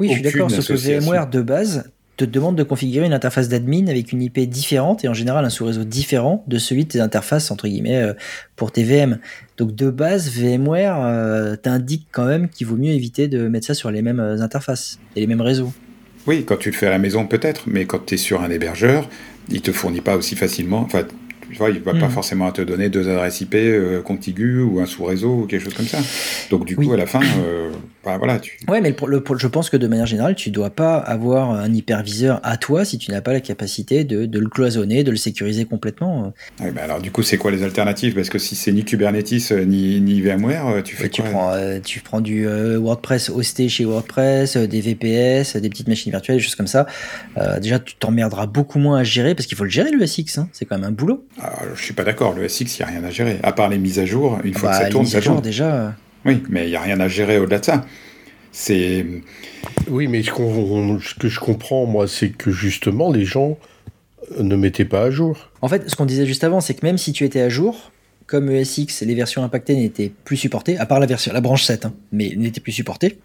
Oui, 0.00 0.08
je 0.08 0.14
suis 0.14 0.22
d'accord, 0.22 0.50
sauf 0.50 0.66
que 0.66 0.72
VMware 0.74 1.28
de 1.28 1.42
base, 1.42 1.92
te 2.18 2.24
demande 2.24 2.56
de 2.56 2.64
configurer 2.64 3.06
une 3.06 3.12
interface 3.12 3.48
d'admin 3.48 3.86
avec 3.86 4.12
une 4.12 4.20
IP 4.20 4.40
différente 4.40 5.04
et 5.04 5.08
en 5.08 5.14
général 5.14 5.44
un 5.44 5.50
sous-réseau 5.50 5.84
différent 5.84 6.44
de 6.48 6.58
celui 6.58 6.84
de 6.84 6.88
tes 6.90 7.00
interfaces 7.00 7.52
entre 7.52 7.68
guillemets 7.68 8.02
euh, 8.02 8.12
pour 8.56 8.72
tes 8.72 8.82
VM. 8.82 9.18
Donc 9.56 9.74
de 9.74 9.88
base, 9.88 10.28
VMware 10.28 10.98
euh, 11.00 11.54
t'indique 11.54 12.08
quand 12.10 12.26
même 12.26 12.48
qu'il 12.48 12.66
vaut 12.66 12.76
mieux 12.76 12.90
éviter 12.90 13.28
de 13.28 13.46
mettre 13.46 13.68
ça 13.68 13.74
sur 13.74 13.92
les 13.92 14.02
mêmes 14.02 14.18
euh, 14.18 14.40
interfaces 14.40 14.98
et 15.14 15.20
les 15.20 15.28
mêmes 15.28 15.40
réseaux. 15.40 15.72
Oui, 16.26 16.44
quand 16.44 16.56
tu 16.56 16.70
le 16.70 16.76
fais 16.76 16.88
à 16.88 16.90
la 16.90 16.98
maison 16.98 17.24
peut-être, 17.24 17.62
mais 17.68 17.84
quand 17.84 18.04
tu 18.04 18.14
es 18.14 18.18
sur 18.18 18.42
un 18.42 18.50
hébergeur, 18.50 19.08
il 19.48 19.62
te 19.62 19.70
fournit 19.70 20.00
pas 20.00 20.16
aussi 20.16 20.34
facilement. 20.34 20.80
Enfin, 20.80 21.04
tu 21.50 21.56
vois, 21.56 21.70
il 21.70 21.80
va 21.80 21.92
pas 21.92 22.08
hmm. 22.08 22.10
forcément 22.10 22.50
te 22.50 22.62
donner 22.62 22.88
deux 22.88 23.08
adresses 23.08 23.40
IP 23.40 23.54
euh, 23.54 24.02
contiguës 24.02 24.66
ou 24.68 24.80
un 24.80 24.86
sous-réseau 24.86 25.42
ou 25.42 25.46
quelque 25.46 25.64
chose 25.64 25.74
comme 25.74 25.86
ça. 25.86 25.98
Donc 26.50 26.66
du 26.66 26.74
coup, 26.74 26.92
à 26.92 26.96
la 26.96 27.06
fin, 27.06 27.20
bah, 28.08 28.16
voilà. 28.18 28.38
Tu... 28.38 28.58
Ouais, 28.68 28.80
mais 28.80 28.94
le, 29.06 29.22
je 29.36 29.46
pense 29.46 29.68
que 29.68 29.76
de 29.76 29.86
manière 29.86 30.06
générale, 30.06 30.34
tu 30.34 30.50
dois 30.50 30.70
pas 30.70 30.96
avoir 30.96 31.50
un 31.50 31.72
hyperviseur 31.72 32.40
à 32.42 32.56
toi 32.56 32.84
si 32.84 32.98
tu 32.98 33.10
n'as 33.10 33.20
pas 33.20 33.32
la 33.32 33.40
capacité 33.40 34.04
de, 34.04 34.24
de, 34.24 34.38
le 34.38 34.48
cloisonner, 34.48 35.04
de 35.04 35.10
le 35.10 35.16
sécuriser 35.16 35.64
complètement. 35.64 36.32
Ouais, 36.60 36.72
bah 36.72 36.82
alors 36.84 37.00
du 37.00 37.10
coup, 37.10 37.22
c'est 37.22 37.36
quoi 37.36 37.50
les 37.50 37.62
alternatives? 37.62 38.14
Parce 38.14 38.30
que 38.30 38.38
si 38.38 38.56
c'est 38.56 38.72
ni 38.72 38.84
Kubernetes 38.84 39.52
euh, 39.52 39.64
ni, 39.64 40.00
ni 40.00 40.22
VMware, 40.22 40.82
tu 40.82 40.96
fais 40.96 41.08
quoi 41.10 41.10
tu 41.10 41.22
prends, 41.22 41.52
tu 41.84 42.00
prends 42.00 42.20
du 42.20 42.46
WordPress 42.46 43.30
hosté 43.30 43.68
chez 43.68 43.84
WordPress, 43.84 44.56
des 44.56 44.80
VPS, 44.80 45.56
des 45.56 45.68
petites 45.68 45.88
machines 45.88 46.10
virtuelles, 46.10 46.38
des 46.38 46.42
choses 46.42 46.54
comme 46.54 46.66
ça. 46.66 46.86
déjà, 47.60 47.78
tu 47.78 47.94
t'emmerderas 47.96 48.46
beaucoup 48.46 48.78
moins 48.78 48.98
à 48.98 49.04
gérer 49.04 49.34
parce 49.34 49.46
qu'il 49.46 49.56
faut 49.56 49.64
le 49.64 49.70
gérer 49.70 49.90
le 49.90 50.06
SX. 50.06 50.38
Hein. 50.38 50.48
c'est 50.52 50.64
quand 50.64 50.76
même 50.76 50.88
un 50.88 50.92
boulot. 50.92 51.24
Ah, 51.40 51.52
je 51.74 51.82
suis 51.82 51.94
pas 51.94 52.04
d'accord, 52.04 52.34
le 52.34 52.48
SX, 52.48 52.78
il 52.78 52.82
n'y 52.82 52.82
a 52.82 52.86
rien 52.86 53.04
à 53.04 53.10
gérer. 53.10 53.38
À 53.42 53.52
part 53.52 53.68
les 53.68 53.78
mises 53.78 53.98
à 53.98 54.06
jour, 54.06 54.38
une 54.44 54.54
fois 54.54 54.70
que 54.70 54.76
ça 54.76 54.82
bah, 54.84 54.90
tourne, 54.90 55.06
ça 55.06 55.20
tourne. 55.20 55.40
déjà. 55.40 55.74
Euh. 55.74 55.90
Oui, 56.24 56.42
mais 56.48 56.66
il 56.66 56.70
n'y 56.70 56.76
a 56.76 56.80
rien 56.80 57.00
à 57.00 57.08
gérer 57.08 57.38
au-delà 57.38 57.58
de 57.60 57.64
ça. 57.64 57.84
C'est. 58.58 59.06
Oui, 59.88 60.08
mais 60.08 60.24
ce, 60.24 60.30
ce, 60.30 61.14
que 61.14 61.28
je 61.28 61.38
comprends, 61.38 61.86
moi, 61.86 62.08
c'est 62.08 62.30
que 62.30 62.50
justement, 62.50 63.12
les 63.12 63.24
gens 63.24 63.56
ne 64.36 64.56
mettaient 64.56 64.84
pas 64.84 65.02
à 65.04 65.10
jour. 65.12 65.48
En 65.62 65.68
fait, 65.68 65.88
ce 65.88 65.94
qu'on 65.94 66.06
disait 66.06 66.26
juste 66.26 66.42
avant, 66.42 66.60
c'est 66.60 66.74
que 66.74 66.84
même 66.84 66.98
si 66.98 67.12
tu 67.12 67.24
étais 67.24 67.40
à 67.40 67.48
jour, 67.48 67.92
comme 68.26 68.50
ESX, 68.50 69.02
les 69.02 69.14
versions 69.14 69.44
impactées 69.44 69.76
n'étaient 69.76 70.10
plus 70.24 70.36
supportées, 70.36 70.76
à 70.76 70.86
part 70.86 70.98
la 70.98 71.06
version, 71.06 71.32
la 71.32 71.40
branche 71.40 71.62
7, 71.62 71.86
hein, 71.86 71.94
mais 72.10 72.34
n'étaient 72.36 72.60
plus 72.60 72.72
supportées. 72.72 73.20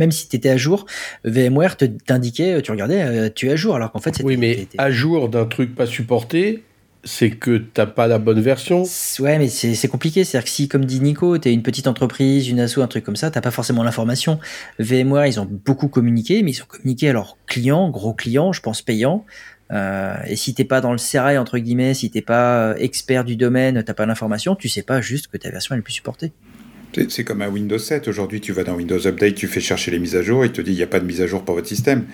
Même 0.00 0.10
si 0.10 0.28
tu 0.28 0.34
étais 0.34 0.50
à 0.50 0.56
jour, 0.56 0.86
VMware 1.24 1.76
t'indiquait, 1.76 2.60
tu 2.62 2.72
regardais, 2.72 3.00
euh, 3.00 3.30
tu 3.32 3.46
es 3.46 3.52
à 3.52 3.56
jour, 3.56 3.76
alors 3.76 3.92
qu'en 3.92 4.00
fait, 4.00 4.22
Oui, 4.24 4.36
mais 4.36 4.66
à 4.76 4.90
jour 4.90 5.28
d'un 5.28 5.46
truc 5.46 5.72
pas 5.72 5.86
supporté, 5.86 6.64
c'est 7.04 7.30
que 7.30 7.58
t'as 7.58 7.86
pas 7.86 8.06
la 8.06 8.18
bonne 8.18 8.40
version. 8.40 8.84
Ouais, 9.18 9.38
mais 9.38 9.48
c'est 9.48 9.88
compliqué. 9.88 10.24
C'est-à-dire 10.24 10.44
que 10.44 10.50
si, 10.50 10.68
comme 10.68 10.84
dit 10.84 11.00
Nico, 11.00 11.36
t'es 11.38 11.52
une 11.52 11.62
petite 11.62 11.86
entreprise, 11.86 12.48
une 12.48 12.60
asso, 12.60 12.78
un 12.78 12.86
truc 12.86 13.04
comme 13.04 13.16
ça, 13.16 13.30
t'as 13.30 13.40
pas 13.40 13.50
forcément 13.50 13.82
l'information. 13.82 14.38
VMware, 14.78 15.26
ils 15.26 15.40
ont 15.40 15.48
beaucoup 15.50 15.88
communiqué, 15.88 16.42
mais 16.42 16.52
ils 16.52 16.62
ont 16.62 16.66
communiqué 16.66 17.08
à 17.08 17.12
leurs 17.12 17.36
clients, 17.46 17.90
gros 17.90 18.14
clients, 18.14 18.52
je 18.52 18.60
pense 18.60 18.82
payants. 18.82 19.24
Euh, 19.72 20.14
et 20.26 20.36
si 20.36 20.54
t'es 20.54 20.64
pas 20.64 20.80
dans 20.80 20.92
le 20.92 20.98
sérail, 20.98 21.38
entre 21.38 21.58
guillemets, 21.58 21.94
si 21.94 22.10
t'es 22.10 22.20
pas 22.20 22.68
euh, 22.68 22.74
expert 22.78 23.24
du 23.24 23.36
domaine, 23.36 23.82
t'as 23.82 23.94
pas 23.94 24.06
l'information, 24.06 24.54
tu 24.54 24.68
sais 24.68 24.82
pas 24.82 25.00
juste 25.00 25.28
que 25.28 25.38
ta 25.38 25.50
version 25.50 25.74
est 25.74 25.78
le 25.78 25.82
plus 25.82 25.94
supportée. 25.94 26.32
C'est 27.08 27.24
comme 27.24 27.40
un 27.40 27.48
Windows 27.48 27.78
7. 27.78 28.06
Aujourd'hui, 28.06 28.42
tu 28.42 28.52
vas 28.52 28.64
dans 28.64 28.74
Windows 28.74 29.06
Update, 29.06 29.34
tu 29.34 29.46
fais 29.46 29.60
chercher 29.60 29.90
les 29.90 29.98
mises 29.98 30.14
à 30.14 30.20
jour, 30.20 30.44
il 30.44 30.52
te 30.52 30.60
dit 30.60 30.72
il 30.72 30.76
n'y 30.76 30.82
a 30.82 30.86
pas 30.86 31.00
de 31.00 31.06
mise 31.06 31.22
à 31.22 31.26
jour 31.26 31.42
pour 31.42 31.54
votre 31.54 31.68
système 31.68 32.04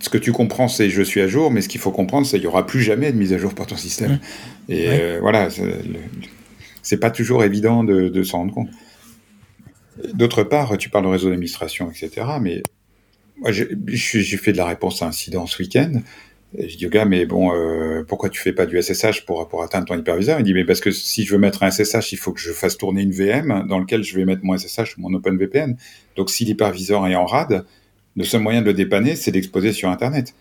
ce 0.00 0.08
que 0.08 0.18
tu 0.18 0.32
comprends, 0.32 0.68
c'est 0.68 0.90
je 0.90 1.02
suis 1.02 1.20
à 1.20 1.28
jour, 1.28 1.50
mais 1.50 1.60
ce 1.60 1.68
qu'il 1.68 1.80
faut 1.80 1.90
comprendre, 1.90 2.26
c'est 2.26 2.36
qu'il 2.36 2.42
n'y 2.42 2.52
aura 2.52 2.66
plus 2.66 2.82
jamais 2.82 3.12
de 3.12 3.16
mise 3.16 3.32
à 3.32 3.38
jour 3.38 3.54
pour 3.54 3.66
ton 3.66 3.76
système. 3.76 4.12
Mmh. 4.12 4.72
Et 4.72 4.88
euh, 4.88 5.18
voilà, 5.20 5.48
c'est 6.82 6.98
pas 6.98 7.10
toujours 7.10 7.44
évident 7.44 7.84
de, 7.84 8.08
de 8.08 8.22
s'en 8.22 8.38
rendre 8.38 8.54
compte. 8.54 8.68
D'autre 10.12 10.42
part, 10.42 10.76
tu 10.78 10.90
parles 10.90 11.04
de 11.04 11.10
réseau 11.10 11.30
d'administration, 11.30 11.90
etc. 11.90 12.26
Mais 12.40 12.62
moi, 13.38 13.50
j'ai 13.52 14.36
fait 14.36 14.52
de 14.52 14.56
la 14.56 14.66
réponse 14.66 15.02
à 15.02 15.06
incident 15.06 15.46
ce 15.46 15.62
week-end. 15.62 15.92
Je 16.58 16.76
dis 16.76 16.86
au 16.86 16.90
gars, 16.90 17.04
mais 17.04 17.26
bon, 17.26 17.52
euh, 17.52 18.02
pourquoi 18.06 18.30
tu 18.30 18.40
fais 18.40 18.52
pas 18.52 18.66
du 18.66 18.80
SSH 18.80 19.26
pour, 19.26 19.46
pour 19.48 19.62
atteindre 19.62 19.86
ton 19.86 19.98
hyperviseur? 19.98 20.38
Il 20.40 20.44
dit, 20.44 20.54
mais 20.54 20.64
parce 20.64 20.80
que 20.80 20.90
si 20.90 21.24
je 21.24 21.32
veux 21.32 21.38
mettre 21.38 21.62
un 21.62 21.70
SSH, 21.70 22.12
il 22.12 22.18
faut 22.18 22.32
que 22.32 22.40
je 22.40 22.52
fasse 22.52 22.78
tourner 22.78 23.02
une 23.02 23.10
VM 23.10 23.66
dans 23.68 23.78
lequel 23.78 24.04
je 24.04 24.16
vais 24.16 24.24
mettre 24.24 24.42
mon 24.44 24.56
SSH 24.56 24.96
ou 24.96 25.02
mon 25.02 25.12
OpenVPN. 25.14 25.76
Donc 26.16 26.30
si 26.30 26.44
l'hyperviseur 26.44 27.06
est 27.06 27.14
en 27.14 27.26
RAD, 27.26 27.66
le 28.16 28.24
seul 28.24 28.40
moyen 28.40 28.60
de 28.60 28.66
le 28.66 28.74
dépanner, 28.74 29.16
c'est 29.16 29.30
d'exposer 29.30 29.72
sur 29.72 29.88
Internet. 29.90 30.34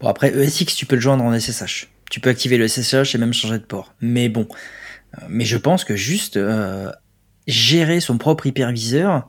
Bon, 0.00 0.08
après, 0.08 0.32
ESX, 0.32 0.74
tu 0.74 0.86
peux 0.86 0.96
le 0.96 1.00
joindre 1.00 1.24
en 1.24 1.38
SSH. 1.38 1.88
Tu 2.10 2.20
peux 2.20 2.30
activer 2.30 2.58
le 2.58 2.68
SSH 2.68 3.14
et 3.14 3.18
même 3.18 3.32
changer 3.32 3.58
de 3.58 3.64
port. 3.64 3.94
Mais 4.00 4.28
bon. 4.28 4.46
Euh, 5.18 5.26
mais 5.28 5.44
je 5.44 5.56
pense 5.56 5.84
que 5.84 5.96
juste 5.96 6.36
euh, 6.36 6.90
gérer 7.46 8.00
son 8.00 8.18
propre 8.18 8.46
hyperviseur, 8.46 9.28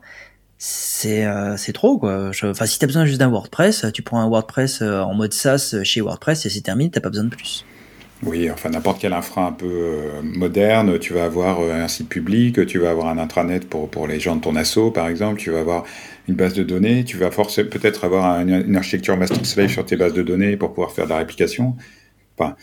c'est 0.58 1.24
euh, 1.24 1.56
trop 1.72 1.98
quoi. 1.98 2.30
Enfin, 2.42 2.66
si 2.66 2.78
t'as 2.78 2.86
besoin 2.86 3.06
juste 3.06 3.20
d'un 3.20 3.28
WordPress, 3.28 3.86
tu 3.92 4.02
prends 4.02 4.20
un 4.20 4.28
WordPress 4.28 4.82
en 4.82 5.14
mode 5.14 5.32
SaaS 5.32 5.76
chez 5.82 6.00
WordPress 6.00 6.46
et 6.46 6.50
c'est 6.50 6.60
terminé, 6.60 6.90
t'as 6.90 7.00
pas 7.00 7.10
besoin 7.10 7.24
de 7.24 7.30
plus. 7.30 7.64
Oui, 8.24 8.50
enfin 8.50 8.70
n'importe 8.70 9.00
quel 9.00 9.12
infra 9.12 9.46
un 9.46 9.52
peu 9.52 10.02
moderne, 10.22 10.98
tu 10.98 11.12
vas 11.12 11.24
avoir 11.24 11.60
un 11.60 11.88
site 11.88 12.08
public, 12.08 12.64
tu 12.66 12.78
vas 12.78 12.90
avoir 12.90 13.08
un 13.08 13.18
intranet 13.18 13.68
pour, 13.68 13.90
pour 13.90 14.06
les 14.06 14.20
gens 14.20 14.36
de 14.36 14.40
ton 14.40 14.56
asso 14.56 14.90
par 14.94 15.08
exemple, 15.08 15.38
tu 15.40 15.50
vas 15.50 15.60
avoir 15.60 15.84
une 16.28 16.34
base 16.34 16.54
de 16.54 16.62
données, 16.62 17.04
tu 17.04 17.16
vas 17.16 17.30
forcer 17.30 17.64
peut-être 17.64 18.04
avoir 18.04 18.40
une, 18.40 18.76
architecture 18.76 19.16
master 19.16 19.44
slave 19.44 19.68
sur 19.68 19.84
tes 19.84 19.96
bases 19.96 20.14
de 20.14 20.22
données 20.22 20.56
pour 20.56 20.70
pouvoir 20.70 20.92
faire 20.92 21.04
de 21.04 21.10
la 21.10 21.18
réplication. 21.18 21.76
Enfin, 22.36 22.56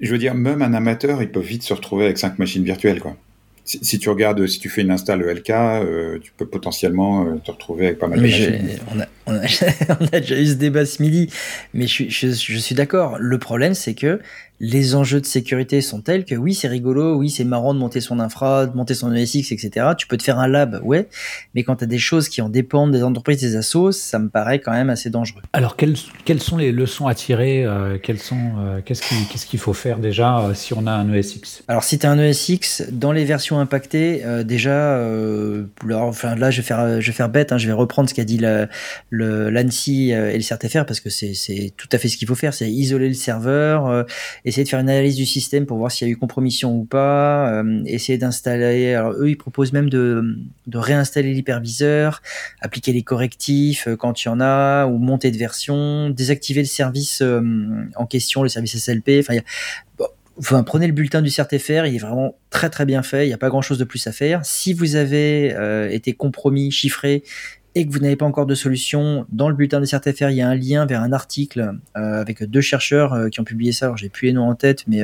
je 0.00 0.10
veux 0.10 0.18
dire, 0.18 0.34
même 0.34 0.62
un 0.62 0.74
amateur, 0.74 1.22
il 1.22 1.30
peut 1.30 1.40
vite 1.40 1.62
se 1.62 1.74
retrouver 1.74 2.04
avec 2.04 2.18
cinq 2.18 2.38
machines 2.38 2.64
virtuelles, 2.64 3.00
quoi. 3.00 3.16
Si, 3.64 4.00
tu 4.00 4.08
regardes, 4.08 4.44
si 4.48 4.58
tu 4.58 4.68
fais 4.68 4.80
une 4.80 4.90
install 4.90 5.22
ELK, 5.22 5.50
euh, 5.50 6.18
tu 6.20 6.32
peux 6.36 6.46
potentiellement 6.46 7.26
euh, 7.26 7.36
te 7.36 7.52
retrouver 7.52 7.86
avec 7.86 7.98
pas 7.98 8.08
mal 8.08 8.18
de 8.18 8.24
machines. 8.24 8.68
On 9.30 9.34
a, 9.36 9.46
on, 10.00 10.06
a, 10.12 10.20
déjà 10.20 10.38
eu 10.38 10.46
ce 10.46 10.54
débat 10.54 10.84
ce 10.84 11.02
midi, 11.02 11.30
mais 11.72 11.86
je, 11.86 12.04
je, 12.08 12.28
je 12.30 12.58
suis 12.58 12.74
d'accord. 12.74 13.16
Le 13.18 13.38
problème, 13.38 13.74
c'est 13.74 13.94
que 13.94 14.20
les 14.60 14.94
enjeux 14.94 15.20
de 15.20 15.26
sécurité 15.26 15.80
sont 15.80 16.02
tels 16.02 16.26
que 16.26 16.34
oui, 16.34 16.54
c'est 16.54 16.68
rigolo, 16.68 17.16
oui, 17.16 17.30
c'est 17.30 17.44
marrant 17.44 17.72
de 17.72 17.78
monter 17.78 18.02
son 18.02 18.20
infra, 18.20 18.66
de 18.66 18.76
monter 18.76 18.92
son 18.92 19.12
ESX, 19.12 19.52
etc. 19.52 19.86
Tu 19.96 20.06
peux 20.06 20.18
te 20.18 20.22
faire 20.22 20.38
un 20.38 20.48
lab, 20.48 20.80
ouais, 20.84 21.08
mais 21.54 21.62
quand 21.62 21.76
tu 21.76 21.84
as 21.84 21.86
des 21.86 21.98
choses 21.98 22.28
qui 22.28 22.42
en 22.42 22.50
dépendent 22.50 22.92
des 22.92 23.02
entreprises, 23.02 23.40
des 23.40 23.56
assos, 23.56 23.92
ça 23.92 24.18
me 24.18 24.28
paraît 24.28 24.58
quand 24.58 24.72
même 24.72 24.90
assez 24.90 25.08
dangereux. 25.08 25.40
Alors, 25.54 25.76
quelles, 25.76 25.96
quelles 26.26 26.42
sont 26.42 26.58
les 26.58 26.72
leçons 26.72 27.06
à 27.06 27.14
tirer 27.14 27.64
euh, 27.64 27.96
sont, 28.18 28.36
euh, 28.58 28.80
Qu'est-ce 28.84 29.46
qu'il 29.46 29.58
faut 29.58 29.72
faire 29.72 29.98
déjà 29.98 30.40
euh, 30.40 30.54
si 30.54 30.74
on 30.74 30.86
a 30.86 30.92
un 30.92 31.10
ESX 31.10 31.62
Alors, 31.66 31.82
si 31.82 31.98
tu 31.98 32.06
as 32.06 32.10
un 32.10 32.18
ESX, 32.18 32.90
dans 32.92 33.12
les 33.12 33.24
versions 33.24 33.60
impactées, 33.60 34.22
déjà, 34.44 35.00
enfin, 35.90 36.34
là, 36.34 36.50
je 36.50 36.58
vais 36.58 36.66
faire, 36.66 37.00
je 37.00 37.06
vais 37.06 37.16
faire 37.16 37.30
bête, 37.30 37.52
hein, 37.52 37.58
je 37.58 37.66
vais 37.66 37.72
reprendre 37.72 38.10
ce 38.10 38.14
qu'a 38.14 38.24
dit 38.24 38.38
le, 38.38 38.68
l'ANSI 39.20 40.10
et 40.10 40.36
le 40.36 40.42
CRTFR 40.42 40.84
parce 40.86 41.00
que 41.00 41.10
c'est 41.10 41.72
tout 41.76 41.88
à 41.92 41.98
fait 41.98 42.08
ce 42.08 42.16
qu'il 42.16 42.28
faut 42.28 42.34
faire, 42.34 42.54
c'est 42.54 42.70
isoler 42.70 43.08
le 43.08 43.14
serveur, 43.14 44.06
essayer 44.44 44.64
de 44.64 44.68
faire 44.68 44.80
une 44.80 44.90
analyse 44.90 45.16
du 45.16 45.26
système 45.26 45.66
pour 45.66 45.78
voir 45.78 45.90
s'il 45.90 46.08
y 46.08 46.10
a 46.10 46.12
eu 46.12 46.16
compromission 46.16 46.76
ou 46.76 46.84
pas, 46.84 47.62
essayer 47.86 48.18
d'installer. 48.18 48.94
Alors 48.94 49.12
eux, 49.12 49.30
ils 49.30 49.36
proposent 49.36 49.72
même 49.72 49.90
de, 49.90 50.36
réinstaller 50.72 51.32
l'hyperviseur, 51.34 52.22
appliquer 52.60 52.92
les 52.92 53.02
correctifs 53.02 53.88
quand 53.98 54.24
il 54.24 54.26
y 54.26 54.28
en 54.30 54.40
a, 54.40 54.86
ou 54.86 54.98
monter 54.98 55.30
de 55.30 55.38
version, 55.38 56.10
désactiver 56.10 56.60
le 56.60 56.66
service 56.66 57.22
en 57.96 58.06
question, 58.06 58.42
le 58.42 58.48
service 58.48 58.76
SLP. 58.76 59.24
Enfin, 60.40 60.62
prenez 60.62 60.86
le 60.86 60.94
bulletin 60.94 61.20
du 61.20 61.30
CRTFR, 61.30 61.84
il 61.86 61.96
est 61.96 61.98
vraiment 61.98 62.34
très 62.48 62.70
très 62.70 62.86
bien 62.86 63.02
fait, 63.02 63.26
il 63.26 63.28
n'y 63.28 63.34
a 63.34 63.38
pas 63.38 63.50
grand 63.50 63.60
chose 63.60 63.78
de 63.78 63.84
plus 63.84 64.06
à 64.06 64.12
faire. 64.12 64.44
Si 64.46 64.72
vous 64.72 64.96
avez 64.96 65.52
euh, 65.54 65.90
été 65.90 66.14
compromis, 66.14 66.70
chiffré, 66.70 67.22
et 67.74 67.86
que 67.86 67.92
vous 67.92 67.98
n'avez 67.98 68.16
pas 68.16 68.26
encore 68.26 68.46
de 68.46 68.54
solution, 68.54 69.26
dans 69.30 69.48
le 69.48 69.54
bulletin 69.54 69.80
du 69.80 69.86
CRTFR, 69.86 70.30
il 70.30 70.36
y 70.36 70.42
a 70.42 70.48
un 70.48 70.54
lien 70.54 70.86
vers 70.86 71.02
un 71.02 71.12
article 71.12 71.74
euh, 71.96 72.20
avec 72.20 72.42
deux 72.42 72.60
chercheurs 72.60 73.12
euh, 73.12 73.28
qui 73.28 73.40
ont 73.40 73.44
publié 73.44 73.72
ça. 73.72 73.86
Alors 73.86 73.96
j'ai 73.96 74.08
plus 74.08 74.28
les 74.28 74.32
noms 74.32 74.48
en 74.48 74.54
tête, 74.54 74.84
mais 74.86 75.02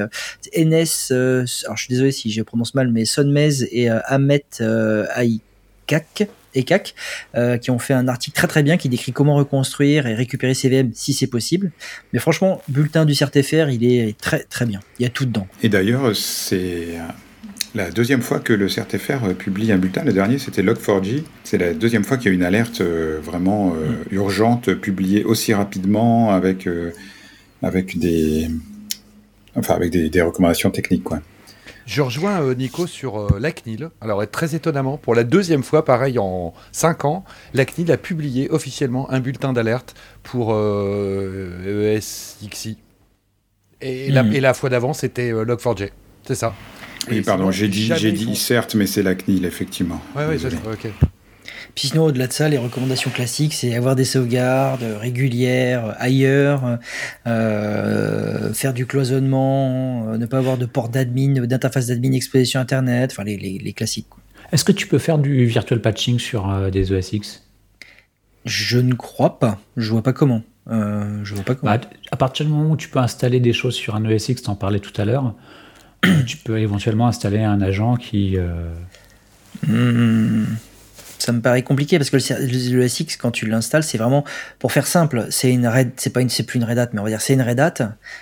NS, 0.57 1.12
alors 1.12 1.76
je 1.76 1.83
suis 1.83 1.88
désolé 1.90 2.12
si 2.12 2.31
je 2.31 2.42
prononce 2.42 2.74
mal, 2.74 2.90
mais 2.90 3.05
Sonmez 3.05 3.64
et 3.70 3.88
Ahmet 3.88 4.44
Aïkak 4.61 6.29
et 6.57 6.64
CAC, 6.64 6.94
euh, 7.35 7.59
qui 7.59 7.70
ont 7.70 7.79
fait 7.79 7.94
un 7.94 8.09
article 8.09 8.37
très 8.37 8.48
très 8.48 8.62
bien 8.62 8.76
qui 8.76 8.88
décrit 8.88 9.12
comment 9.12 9.37
reconstruire 9.37 10.07
et 10.07 10.14
récupérer 10.14 10.55
ses 10.55 10.68
VM 10.68 10.90
si 10.94 11.12
c'est 11.12 11.26
possible. 11.26 11.70
Mais 12.12 12.18
franchement, 12.18 12.61
bulletin 12.68 13.05
du 13.05 13.14
CRTFR, 13.14 13.68
il 13.70 13.85
est 13.85 14.18
très 14.18 14.40
très 14.40 14.66
bien. 14.66 14.81
Il 14.98 15.02
y 15.02 15.07
a 15.07 15.11
tout 15.11 15.26
dedans. 15.26 15.46
Et 15.62 15.68
d'ailleurs, 15.68 16.16
c'est 16.16 16.98
la 17.77 17.91
deuxième 17.91 18.23
fois 18.23 18.41
que 18.41 18.53
le 18.53 18.67
CRTFR 18.67 19.35
publie 19.39 19.71
un 19.73 19.79
bulletin. 19.79 20.05
Le 20.05 20.12
dernier, 20.12 20.39
c'était 20.39 20.62
Log4j. 20.62 21.23
C'est 21.45 21.59
la 21.59 21.75
deuxième 21.75 22.05
fois 22.05 22.17
qu'il 22.17 22.27
y 22.27 22.31
a 22.31 22.35
une 22.35 22.43
alerte 22.43 22.81
euh, 22.81 23.21
vraiment 23.23 23.75
euh, 23.75 23.91
mm. 24.11 24.15
urgente 24.15 24.75
publiée 24.75 25.25
aussi 25.25 25.55
rapidement 25.55 26.31
avec, 26.31 26.69
avec, 27.62 27.99
des, 27.99 28.51
enfin, 29.55 29.75
avec 29.75 29.91
des, 29.91 30.11
des 30.11 30.23
recommandations 30.23 30.71
techniques. 30.71 31.05
Quoi. 31.05 31.21
Je 31.87 32.03
rejoins 32.03 32.43
euh, 32.43 32.55
Nico 32.55 32.89
sur 32.89 33.21
euh, 33.21 33.39
la 33.39 33.53
CNIL. 33.53 33.91
Alors, 34.01 34.29
très 34.29 34.57
étonnamment, 34.57 34.99
pour 34.99 35.15
la 35.15 35.23
deuxième 35.23 35.62
fois, 35.62 35.85
pareil, 35.85 36.19
en 36.19 36.53
5 36.73 37.05
ans, 37.05 37.25
la 37.55 37.65
CNIL 37.65 37.93
a 37.93 37.97
publié 37.97 38.51
officiellement 38.51 39.09
un 39.11 39.21
bulletin 39.21 39.53
d'alerte 39.53 39.95
pour 40.25 40.53
euh, 40.53 41.95
ESXi. 41.97 42.79
Et, 43.81 44.11
la, 44.11 44.25
hmm. 44.25 44.33
et 44.33 44.41
la 44.41 44.53
fois 44.53 44.69
d'avant, 44.69 44.93
c'était 44.93 45.33
Log4j. 45.33 45.91
C'est 46.27 46.35
ça. 46.35 46.55
Oui, 47.11 47.23
pardon, 47.23 47.51
j'ai 47.51 47.69
dit, 47.69 47.92
j'ai 47.97 48.12
dit 48.12 48.37
certes, 48.37 48.75
mais 48.75 48.87
c'est 48.87 49.03
la 49.03 49.14
CNIL, 49.14 49.45
effectivement. 49.45 50.01
Oui, 50.16 50.23
oui, 50.29 50.37
ok. 50.73 50.90
Puis 51.77 51.88
sinon, 51.88 52.05
au-delà 52.05 52.27
de 52.27 52.33
ça, 52.33 52.49
les 52.49 52.57
recommandations 52.57 53.11
classiques, 53.11 53.53
c'est 53.53 53.75
avoir 53.75 53.97
des 53.97 54.07
sauvegardes 54.07 54.83
régulières 54.99 55.95
ailleurs, 55.99 56.79
euh, 57.27 58.51
faire 58.55 58.73
du 58.73 58.87
cloisonnement, 58.87 60.09
euh, 60.09 60.16
ne 60.16 60.25
pas 60.25 60.38
avoir 60.38 60.57
de 60.57 60.64
port 60.64 60.88
d'admin, 60.88 61.47
d'interface 61.47 61.88
d'admin 61.88 62.12
exposée 62.12 62.47
sur 62.47 62.61
Internet, 62.61 63.11
enfin 63.12 63.25
les, 63.25 63.75
classiques. 63.75 64.07
Est-ce 64.53 64.64
que 64.64 64.73
tu 64.73 64.87
peux 64.87 64.99
faire 64.99 65.19
du 65.19 65.45
virtual 65.45 65.83
patching 65.83 66.19
sur 66.19 66.51
euh, 66.51 66.71
des 66.71 66.95
ESX 66.95 67.42
Je 68.47 68.79
ne 68.79 68.95
crois 68.95 69.38
pas. 69.38 69.59
Je 69.77 69.90
vois 69.90 70.03
pas 70.03 70.14
comment. 70.14 70.42
je 70.71 71.35
vois 71.35 71.45
pas 71.45 71.57
comment. 71.57 71.73
Bah, 71.73 71.81
à 72.11 72.16
partir 72.16 72.47
du 72.47 72.53
moment 72.53 72.71
où 72.71 72.77
tu 72.79 72.88
peux 72.88 73.01
installer 73.01 73.38
des 73.38 73.53
choses 73.53 73.75
sur 73.75 73.97
un 73.97 74.05
ESX, 74.09 74.45
t'en 74.45 74.55
parlais 74.55 74.81
tout 74.81 74.99
à 74.99 75.05
l'heure, 75.05 75.35
tu 76.27 76.37
peux 76.38 76.59
éventuellement 76.59 77.09
installer 77.09 77.42
un 77.42 77.61
agent 77.61 77.97
qui. 77.97 78.37
Hmm. 79.66 80.45
Ça 81.19 81.33
me 81.33 81.40
paraît 81.40 81.62
compliqué 81.62 81.99
parce 81.99 82.11
que 82.11 82.16
le, 82.16 82.88
SX 82.88 83.16
quand 83.16 83.31
tu 83.31 83.47
l'installes 83.47 83.83
c'est 83.83 83.99
vraiment 83.99 84.25
pour 84.59 84.73
faire 84.73 84.87
simple 84.87 85.27
c'est 85.31 85.51
une 85.51 85.66
Red 85.66 85.92
c'est 85.97 86.12
pas 86.12 86.21
une 86.21 86.29
c'est 86.29 86.42
plus 86.42 86.59
une 86.59 86.64
Red 86.64 86.79
Hat 86.79 86.90
mais 86.92 87.01
on 87.01 87.05
va 87.05 87.09
dire 87.09 87.23
c'est 87.23 87.33
une 87.33 87.42
Red 87.42 87.59
Hat 87.59 87.75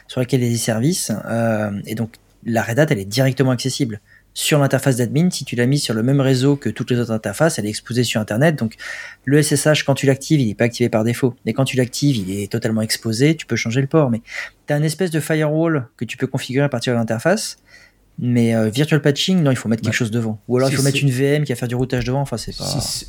sur 0.07 0.21
laquelle 0.21 0.41
il 0.41 0.47
y 0.47 0.49
a 0.49 0.53
des 0.53 0.57
services 0.57 1.11
euh, 1.27 1.73
et 1.87 1.97
donc 1.97 2.15
la 2.47 2.63
Red 2.63 2.79
Hat 2.79 2.87
elle 2.91 3.01
est 3.01 3.05
directement 3.05 3.51
accessible 3.51 4.01
sur 4.35 4.59
l'interface 4.59 4.97
d'admin. 4.97 5.31
Si 5.31 5.45
tu 5.45 5.55
l'as 5.55 5.67
mis 5.67 5.79
sur 5.79 5.95
le 5.95 6.03
même 6.03 6.21
réseau 6.21 6.57
que 6.57 6.69
toutes 6.69 6.91
les 6.91 6.99
autres 6.99 7.13
interfaces 7.13 7.59
elle 7.59 7.67
est 7.67 7.71
exposée 7.71 8.05
sur 8.05 8.21
internet. 8.21 8.57
Donc 8.57 8.75
le 9.25 9.41
SSH 9.41 9.85
quand 9.85 9.95
tu 9.95 10.07
l'actives 10.07 10.41
il 10.41 10.49
n'est 10.49 10.55
pas 10.55 10.65
activé 10.65 10.89
par 10.89 11.05
défaut. 11.05 11.35
Mais 11.47 11.53
quand 11.53 11.65
tu 11.65 11.77
l'actives 11.77 12.17
il 12.17 12.43
est 12.43 12.51
totalement 12.51 12.83
exposé. 12.83 13.37
Tu 13.37 13.47
peux 13.47 13.57
changer 13.57 13.81
le 13.81 13.87
port. 13.87 14.11
Mais 14.11 14.21
tu 14.67 14.73
as 14.73 14.77
une 14.77 14.85
espèce 14.85 15.11
de 15.11 15.21
firewall 15.21 15.89
que 15.97 16.05
tu 16.05 16.17
peux 16.17 16.27
configurer 16.27 16.65
à 16.65 16.69
partir 16.69 16.93
de 16.93 16.99
l'interface 16.99 17.59
mais 18.19 18.55
euh, 18.55 18.69
virtual 18.69 19.03
patching, 19.03 19.43
non, 19.43 19.51
il 19.51 19.57
faut 19.57 19.69
mettre 19.69 19.83
quelque 19.83 19.95
chose 19.95 20.13
devant. 20.13 20.41
Ou 20.47 20.57
alors 20.57 20.71
il 20.71 20.77
faut 20.77 20.83
mettre 20.83 21.01
une 21.03 21.11
VM 21.11 21.45
qui 21.45 21.53
va 21.53 21.57
faire 21.57 21.69
du 21.69 21.75
routage 21.75 22.05
devant. 22.05 22.21
Enfin, 22.21 22.37
c'est 22.37 22.57
pas. 22.57 22.65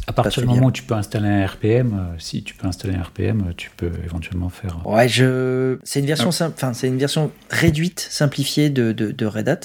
à 0.07 0.13
partir 0.13 0.41
du 0.41 0.49
moment 0.49 0.67
où 0.67 0.71
tu 0.71 0.83
peux 0.83 0.95
installer 0.95 1.27
un 1.27 1.45
RPM, 1.45 1.93
euh, 1.93 2.15
si 2.17 2.43
tu 2.43 2.55
peux 2.55 2.67
installer 2.67 2.95
un 2.95 3.03
RPM, 3.03 3.41
euh, 3.41 3.53
tu 3.55 3.69
peux 3.77 3.91
éventuellement 4.03 4.49
faire. 4.49 4.81
Ouais, 4.85 5.07
je. 5.07 5.77
C'est 5.83 5.99
une 5.99 6.07
version 6.07 6.31
ah. 6.39 6.47
enfin, 6.47 6.73
c'est 6.73 6.87
une 6.87 6.97
version 6.97 7.31
réduite, 7.51 8.07
simplifiée 8.09 8.71
de, 8.71 8.91
de, 8.91 9.25
Red 9.25 9.47
Hat. 9.47 9.59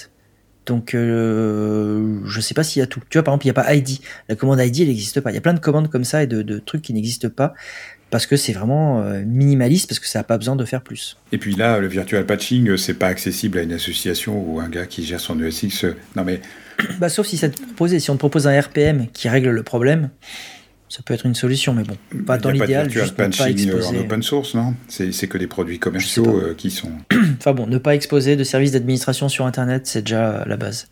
Donc, 0.67 0.95
euh, 0.95 2.21
je 2.27 2.41
sais 2.41 2.55
pas 2.55 2.63
s'il 2.63 2.81
y 2.81 2.83
a 2.83 2.87
tout. 2.87 3.01
Tu 3.09 3.17
vois, 3.17 3.25
par 3.25 3.33
exemple, 3.33 3.47
il 3.47 3.49
n'y 3.49 3.51
a 3.51 3.55
pas 3.55 3.75
ID. 3.75 4.01
La 4.29 4.37
commande 4.37 4.61
ID, 4.61 4.81
elle 4.81 4.89
n'existe 4.89 5.21
pas. 5.23 5.31
Il 5.31 5.35
y 5.35 5.39
a 5.39 5.41
plein 5.41 5.55
de 5.55 5.59
commandes 5.59 5.89
comme 5.89 6.05
ça 6.05 6.23
et 6.23 6.27
de, 6.27 6.43
de 6.43 6.59
trucs 6.59 6.83
qui 6.83 6.93
n'existent 6.93 7.31
pas 7.31 7.55
parce 8.11 8.27
que 8.27 8.37
c'est 8.37 8.53
vraiment 8.53 9.03
euh, 9.03 9.23
minimaliste, 9.25 9.89
parce 9.89 10.01
que 10.01 10.09
ça 10.09 10.19
n'a 10.19 10.25
pas 10.25 10.37
besoin 10.37 10.57
de 10.57 10.65
faire 10.65 10.83
plus. 10.83 11.17
Et 11.33 11.39
puis 11.39 11.55
là, 11.55 11.79
le 11.79 11.87
virtual 11.87 12.27
patching, 12.27 12.69
euh, 12.71 12.77
c'est 12.77 12.95
pas 12.95 13.07
accessible 13.07 13.59
à 13.59 13.63
une 13.63 13.73
association 13.73 14.43
ou 14.45 14.61
un 14.61 14.69
gars 14.69 14.87
qui 14.87 15.05
gère 15.05 15.21
son 15.21 15.41
ESX. 15.41 15.85
Euh, 15.85 15.97
non 16.17 16.25
mais. 16.25 16.41
Bah, 16.99 17.11
sauf 17.11 17.27
si 17.27 17.37
ça 17.37 17.49
te 17.51 17.61
propose, 17.61 17.97
si 17.97 18.11
on 18.11 18.15
te 18.15 18.19
propose 18.19 18.47
un 18.47 18.59
RPM 18.59 19.07
qui 19.13 19.29
règle 19.29 19.51
le 19.51 19.63
problème, 19.63 20.09
ça 20.89 21.03
peut 21.05 21.13
être 21.13 21.27
une 21.27 21.35
solution, 21.35 21.75
mais 21.75 21.83
bon, 21.83 21.97
pas 22.25 22.39
dans 22.39 22.51
l'idéal. 22.51 22.91
Juste 22.91 23.19
ne 23.19 23.29
pas 23.29 23.51
exposer. 23.51 23.99
en 23.99 24.01
open 24.01 24.23
source, 24.23 24.55
non? 24.55 24.75
C'est 24.89 25.29
que 25.29 25.39
des 25.39 25.47
produits 25.47 25.79
commerciaux 25.79 26.55
qui 26.57 26.71
sont. 26.71 26.93
enfin 27.39 27.53
bon, 27.53 27.67
ne 27.67 27.77
pas 27.77 27.95
exposer 27.95 28.35
de 28.35 28.45
services 28.45 28.73
d'administration 28.73 29.29
sur 29.29 29.45
Internet, 29.45 29.87
c'est 29.87 30.03
déjà 30.03 30.45
la 30.47 30.57
base. 30.57 30.89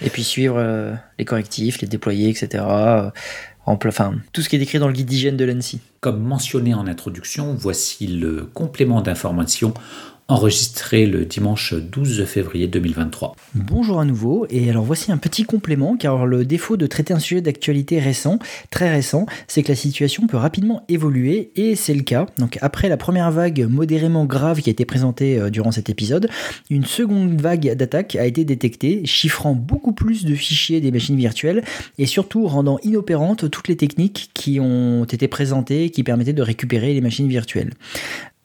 Et 0.00 0.08
puis 0.08 0.22
suivre 0.22 0.96
les 1.18 1.24
correctifs, 1.24 1.80
les 1.80 1.88
déployer, 1.88 2.30
etc 2.30 2.62
tout 4.32 4.42
ce 4.42 4.48
qui 4.48 4.56
est 4.56 4.58
décrit 4.58 4.78
dans 4.78 4.88
le 4.88 4.92
guide 4.92 5.06
d'hygiène 5.06 5.36
de 5.36 5.44
l'ANSI. 5.44 5.80
Comme 6.00 6.20
mentionné 6.20 6.74
en 6.74 6.86
introduction, 6.86 7.54
voici 7.54 8.06
le 8.06 8.44
complément 8.44 9.02
d'information 9.02 9.72
enregistré 10.28 11.06
le 11.06 11.24
dimanche 11.24 11.74
12 11.74 12.24
février 12.24 12.66
2023. 12.66 13.36
Bonjour 13.54 14.00
à 14.00 14.04
nouveau, 14.04 14.46
et 14.50 14.70
alors 14.70 14.84
voici 14.84 15.12
un 15.12 15.18
petit 15.18 15.44
complément, 15.44 15.96
car 15.96 16.26
le 16.26 16.44
défaut 16.44 16.76
de 16.76 16.86
traiter 16.86 17.12
un 17.12 17.18
sujet 17.18 17.40
d'actualité 17.40 17.98
récent, 17.98 18.38
très 18.70 18.90
récent, 18.90 19.26
c'est 19.46 19.62
que 19.62 19.68
la 19.68 19.74
situation 19.74 20.26
peut 20.26 20.36
rapidement 20.36 20.84
évoluer, 20.88 21.50
et 21.56 21.76
c'est 21.76 21.94
le 21.94 22.02
cas. 22.02 22.26
Donc 22.38 22.58
après 22.62 22.88
la 22.88 22.96
première 22.96 23.30
vague 23.30 23.66
modérément 23.68 24.24
grave 24.24 24.60
qui 24.60 24.70
a 24.70 24.72
été 24.72 24.84
présentée 24.84 25.38
euh, 25.38 25.50
durant 25.50 25.72
cet 25.72 25.90
épisode, 25.90 26.30
une 26.70 26.84
seconde 26.84 27.40
vague 27.40 27.74
d'attaque 27.74 28.16
a 28.16 28.24
été 28.24 28.44
détectée, 28.44 29.04
chiffrant 29.04 29.54
beaucoup 29.54 29.92
plus 29.92 30.24
de 30.24 30.34
fichiers 30.34 30.80
des 30.80 30.90
machines 30.90 31.16
virtuelles, 31.16 31.62
et 31.98 32.06
surtout 32.06 32.46
rendant 32.46 32.78
inopérantes 32.82 33.50
toutes 33.50 33.68
les 33.68 33.76
techniques 33.76 34.30
qui 34.34 34.60
ont 34.60 35.04
été 35.04 35.28
présentées 35.28 35.90
qui 35.90 36.02
permettaient 36.04 36.32
de 36.32 36.42
récupérer 36.42 36.94
les 36.94 37.00
machines 37.00 37.28
virtuelles. 37.28 37.72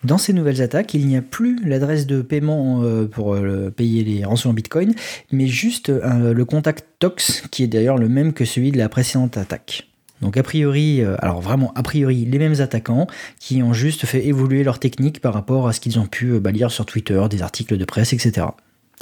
Dans 0.03 0.19
ces 0.19 0.31
nouvelles 0.31 0.62
attaques, 0.62 0.93
il 0.93 1.07
n'y 1.07 1.17
a 1.17 1.23
plus 1.23 1.60
l'adresse 1.65 2.05
de 2.05 2.21
paiement 2.21 2.83
euh, 2.83 3.07
pour 3.07 3.33
euh, 3.33 3.71
payer 3.75 4.03
les 4.03 4.23
rançons 4.23 4.51
en 4.51 4.53
Bitcoin, 4.53 4.93
mais 5.31 5.47
juste 5.47 5.89
euh, 5.89 6.33
le 6.33 6.45
contact 6.45 6.86
TOX, 6.99 7.43
qui 7.49 7.63
est 7.63 7.67
d'ailleurs 7.67 7.97
le 7.97 8.07
même 8.07 8.33
que 8.33 8.45
celui 8.45 8.71
de 8.71 8.77
la 8.77 8.89
précédente 8.89 9.38
attaque. 9.38 9.88
Donc 10.21 10.38
a 10.38 10.43
priori, 10.43 11.03
alors 11.19 11.41
vraiment 11.41 11.71
a 11.75 11.83
priori, 11.83 12.25
les 12.25 12.39
mêmes 12.39 12.60
attaquants 12.60 13.05
qui 13.39 13.62
ont 13.62 13.73
juste 13.73 14.07
fait 14.07 14.25
évoluer 14.25 14.63
leur 14.63 14.79
technique 14.79 15.21
par 15.21 15.31
rapport 15.31 15.67
à 15.67 15.73
ce 15.73 15.79
qu'ils 15.79 15.99
ont 15.99 16.07
pu 16.07 16.39
bah, 16.39 16.51
lire 16.51 16.71
sur 16.71 16.88
Twitter, 16.88 17.21
des 17.29 17.43
articles 17.43 17.77
de 17.77 17.86
presse, 17.86 18.13
etc. 18.13 18.47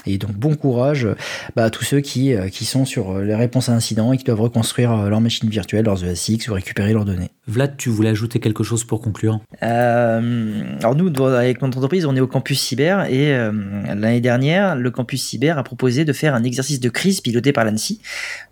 Et 0.07 0.17
donc 0.17 0.33
bon 0.33 0.55
courage 0.55 1.07
bah, 1.55 1.65
à 1.65 1.69
tous 1.69 1.83
ceux 1.83 1.99
qui, 1.99 2.33
euh, 2.33 2.49
qui 2.49 2.65
sont 2.65 2.85
sur 2.85 3.11
euh, 3.11 3.23
les 3.23 3.35
réponses 3.35 3.69
à 3.69 3.73
incidents 3.73 4.13
et 4.13 4.17
qui 4.17 4.23
doivent 4.23 4.41
reconstruire 4.41 4.91
euh, 4.91 5.09
leur 5.09 5.21
machine 5.21 5.49
virtuelle, 5.49 5.85
leurs 5.85 6.03
ESX 6.03 6.47
ou 6.49 6.53
récupérer 6.53 6.93
leurs 6.93 7.05
données. 7.05 7.29
Vlad, 7.47 7.75
tu 7.77 7.89
voulais 7.89 8.09
ajouter 8.09 8.39
quelque 8.39 8.63
chose 8.63 8.83
pour 8.83 9.01
conclure? 9.01 9.39
Alors 9.61 10.95
nous, 10.95 11.23
avec 11.23 11.61
notre 11.61 11.77
entreprise, 11.77 12.05
on 12.05 12.15
est 12.15 12.19
au 12.19 12.27
campus 12.27 12.59
cyber 12.59 13.05
et 13.05 13.31
l'année 13.31 14.21
dernière, 14.21 14.75
le 14.75 14.91
campus 14.91 15.23
cyber 15.23 15.57
a 15.57 15.63
proposé 15.63 16.05
de 16.05 16.13
faire 16.13 16.33
un 16.33 16.43
exercice 16.43 16.79
de 16.79 16.89
crise 16.89 17.21
piloté 17.21 17.53
par 17.53 17.65
l'ANSI 17.65 18.01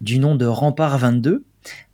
du 0.01 0.19
nom 0.19 0.35
de 0.35 0.45
Rempart 0.45 0.97
22 0.97 1.43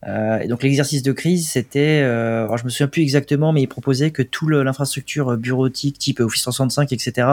euh, 0.07 0.39
et 0.39 0.47
donc 0.47 0.63
l'exercice 0.63 1.03
de 1.03 1.11
crise, 1.11 1.49
c'était, 1.49 2.01
euh, 2.01 2.43
alors 2.43 2.57
je 2.57 2.63
me 2.63 2.69
souviens 2.69 2.87
plus 2.87 3.01
exactement, 3.01 3.51
mais 3.51 3.61
il 3.61 3.67
proposait 3.67 4.11
que 4.11 4.21
toute 4.21 4.49
l'infrastructure 4.49 5.37
bureautique 5.37 5.97
type 5.97 6.19
Office 6.21 6.41
365, 6.43 6.93
etc., 6.93 7.27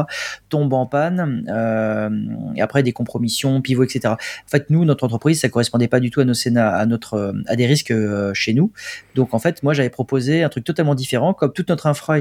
tombe 0.48 0.72
en 0.72 0.86
panne, 0.86 1.46
euh, 1.48 2.10
et 2.56 2.62
après 2.62 2.82
des 2.82 2.92
compromissions, 2.92 3.60
pivots, 3.60 3.84
etc. 3.84 4.14
En 4.14 4.48
fait, 4.48 4.68
nous, 4.70 4.84
notre 4.84 5.04
entreprise, 5.04 5.40
ça 5.40 5.48
correspondait 5.48 5.88
pas 5.88 6.00
du 6.00 6.10
tout 6.10 6.20
à 6.20 6.24
nos 6.24 6.34
notre, 6.86 7.34
à 7.46 7.56
des 7.56 7.66
risques 7.66 7.90
euh, 7.90 8.32
chez 8.34 8.54
nous. 8.54 8.72
Donc 9.14 9.34
en 9.34 9.38
fait, 9.38 9.62
moi, 9.62 9.74
j'avais 9.74 9.90
proposé 9.90 10.42
un 10.42 10.48
truc 10.48 10.64
totalement 10.64 10.94
différent, 10.94 11.34
comme 11.34 11.52
toute 11.52 11.68
notre 11.68 11.86
infra. 11.86 12.18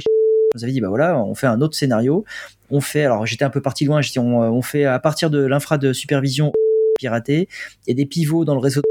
Vous 0.53 0.63
avez 0.63 0.71
dit, 0.71 0.79
bah 0.79 0.89
voilà, 0.89 1.19
on 1.19 1.35
fait 1.35 1.47
un 1.47 1.59
autre 1.61 1.75
scénario. 1.75 2.23
On 2.69 2.81
fait, 2.81 3.03
alors 3.03 3.25
j'étais 3.25 3.45
un 3.45 3.49
peu 3.49 3.61
parti 3.61 3.85
loin, 3.85 3.99
on, 4.17 4.21
on 4.21 4.61
fait 4.61 4.85
à 4.85 4.99
partir 4.99 5.29
de 5.29 5.39
l'infra 5.39 5.77
de 5.77 5.91
supervision 5.91 6.53
piraté, 6.97 7.49
et 7.87 7.93
des 7.93 8.05
pivots 8.05 8.45
dans 8.45 8.53
le 8.53 8.61
réseau 8.61 8.81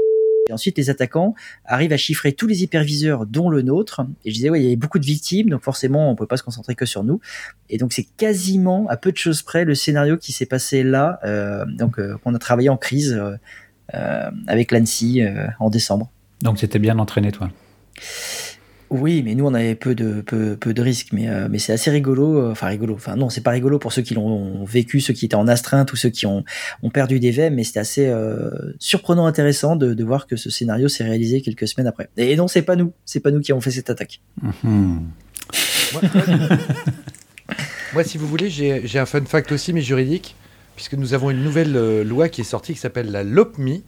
Et 0.47 0.53
ensuite, 0.53 0.77
les 0.77 0.91
attaquants 0.91 1.33
arrivent 1.65 1.93
à 1.93 1.97
chiffrer 1.97 2.31
tous 2.31 2.45
les 2.45 2.61
hyperviseurs, 2.61 3.25
dont 3.25 3.49
le 3.49 3.63
nôtre. 3.63 4.01
Et 4.25 4.29
je 4.29 4.35
disais, 4.35 4.51
ouais, 4.51 4.61
il 4.61 4.63
y 4.63 4.67
avait 4.67 4.75
beaucoup 4.75 4.99
de 4.99 5.05
victimes, 5.05 5.49
donc 5.49 5.63
forcément, 5.63 6.11
on 6.11 6.15
peut 6.15 6.27
pas 6.27 6.37
se 6.37 6.43
concentrer 6.43 6.75
que 6.75 6.85
sur 6.85 7.03
nous. 7.03 7.19
Et 7.71 7.79
donc, 7.79 7.93
c'est 7.93 8.03
quasiment, 8.03 8.85
à 8.87 8.95
peu 8.95 9.11
de 9.11 9.17
choses 9.17 9.41
près, 9.41 9.65
le 9.65 9.73
scénario 9.73 10.17
qui 10.17 10.33
s'est 10.33 10.45
passé 10.45 10.83
là, 10.83 11.19
euh, 11.23 11.65
donc 11.65 11.97
euh, 11.97 12.17
qu'on 12.23 12.35
a 12.35 12.37
travaillé 12.37 12.69
en 12.69 12.77
crise 12.77 13.19
euh, 13.95 14.31
avec 14.45 14.71
l'ANSI 14.71 15.23
en 15.59 15.71
décembre. 15.71 16.11
Donc, 16.41 16.59
c'était 16.59 16.79
bien 16.79 16.99
entraîné, 16.99 17.31
toi? 17.31 17.49
Oui, 18.89 19.23
mais 19.23 19.33
nous 19.35 19.45
on 19.45 19.53
avait 19.53 19.75
peu 19.75 19.95
de 19.95 20.21
peu, 20.21 20.55
peu 20.55 20.73
de 20.73 20.81
risques, 20.81 21.09
mais 21.11 21.27
euh, 21.27 21.47
mais 21.49 21.59
c'est 21.59 21.73
assez 21.73 21.89
rigolo. 21.89 22.37
Euh, 22.39 22.51
enfin 22.51 22.67
rigolo. 22.67 22.93
Enfin 22.93 23.15
non, 23.15 23.29
c'est 23.29 23.41
pas 23.41 23.51
rigolo 23.51 23.79
pour 23.79 23.91
ceux 23.91 24.01
qui 24.01 24.13
l'ont 24.13 24.63
vécu, 24.63 25.01
ceux 25.01 25.13
qui 25.13 25.25
étaient 25.25 25.35
en 25.35 25.47
astreinte 25.47 25.91
ou 25.91 25.95
ceux 25.95 26.09
qui 26.09 26.25
ont 26.25 26.43
ont 26.83 26.89
perdu 26.89 27.19
des 27.19 27.31
VM, 27.31 27.55
mais 27.55 27.63
c'était 27.63 27.79
assez 27.79 28.07
euh, 28.07 28.51
surprenant, 28.79 29.25
intéressant 29.25 29.75
de, 29.75 29.93
de 29.93 30.03
voir 30.03 30.27
que 30.27 30.35
ce 30.35 30.49
scénario 30.49 30.87
s'est 30.87 31.03
réalisé 31.03 31.41
quelques 31.41 31.67
semaines 31.67 31.87
après. 31.87 32.09
Et 32.17 32.35
non, 32.35 32.47
c'est 32.47 32.61
pas 32.61 32.75
nous, 32.75 32.93
c'est 33.05 33.21
pas 33.21 33.31
nous 33.31 33.41
qui 33.41 33.51
avons 33.51 33.61
fait 33.61 33.71
cette 33.71 33.89
attaque. 33.89 34.21
Mhm. 34.41 35.07
moi, 37.93 38.03
si 38.03 38.17
vous 38.17 38.27
voulez, 38.27 38.49
j'ai 38.49 38.99
un 38.99 39.05
fun 39.05 39.25
fact 39.25 39.51
aussi, 39.51 39.73
mais 39.73 39.81
juridique, 39.81 40.35
puisque 40.75 40.93
nous 40.93 41.13
avons 41.13 41.31
une 41.31 41.43
nouvelle 41.43 42.03
loi 42.03 42.29
qui 42.29 42.41
est 42.41 42.45
sortie 42.45 42.73
qui 42.73 42.79
s'appelle 42.79 43.11
la 43.11 43.23
LOPMI 43.23 43.83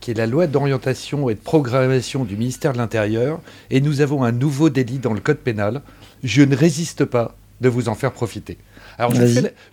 qui 0.00 0.10
est 0.10 0.14
la 0.14 0.26
loi 0.26 0.46
d'orientation 0.46 1.28
et 1.28 1.34
de 1.34 1.40
programmation 1.40 2.24
du 2.24 2.36
ministère 2.36 2.72
de 2.72 2.78
l'Intérieur, 2.78 3.40
et 3.70 3.80
nous 3.80 4.00
avons 4.00 4.24
un 4.24 4.32
nouveau 4.32 4.70
délit 4.70 4.98
dans 4.98 5.12
le 5.12 5.20
code 5.20 5.38
pénal. 5.38 5.82
Je 6.22 6.42
ne 6.42 6.56
résiste 6.56 7.04
pas 7.04 7.36
de 7.60 7.68
vous 7.68 7.88
en 7.88 7.94
faire 7.94 8.12
profiter. 8.12 8.58
Alors, 8.98 9.14
je 9.14 9.22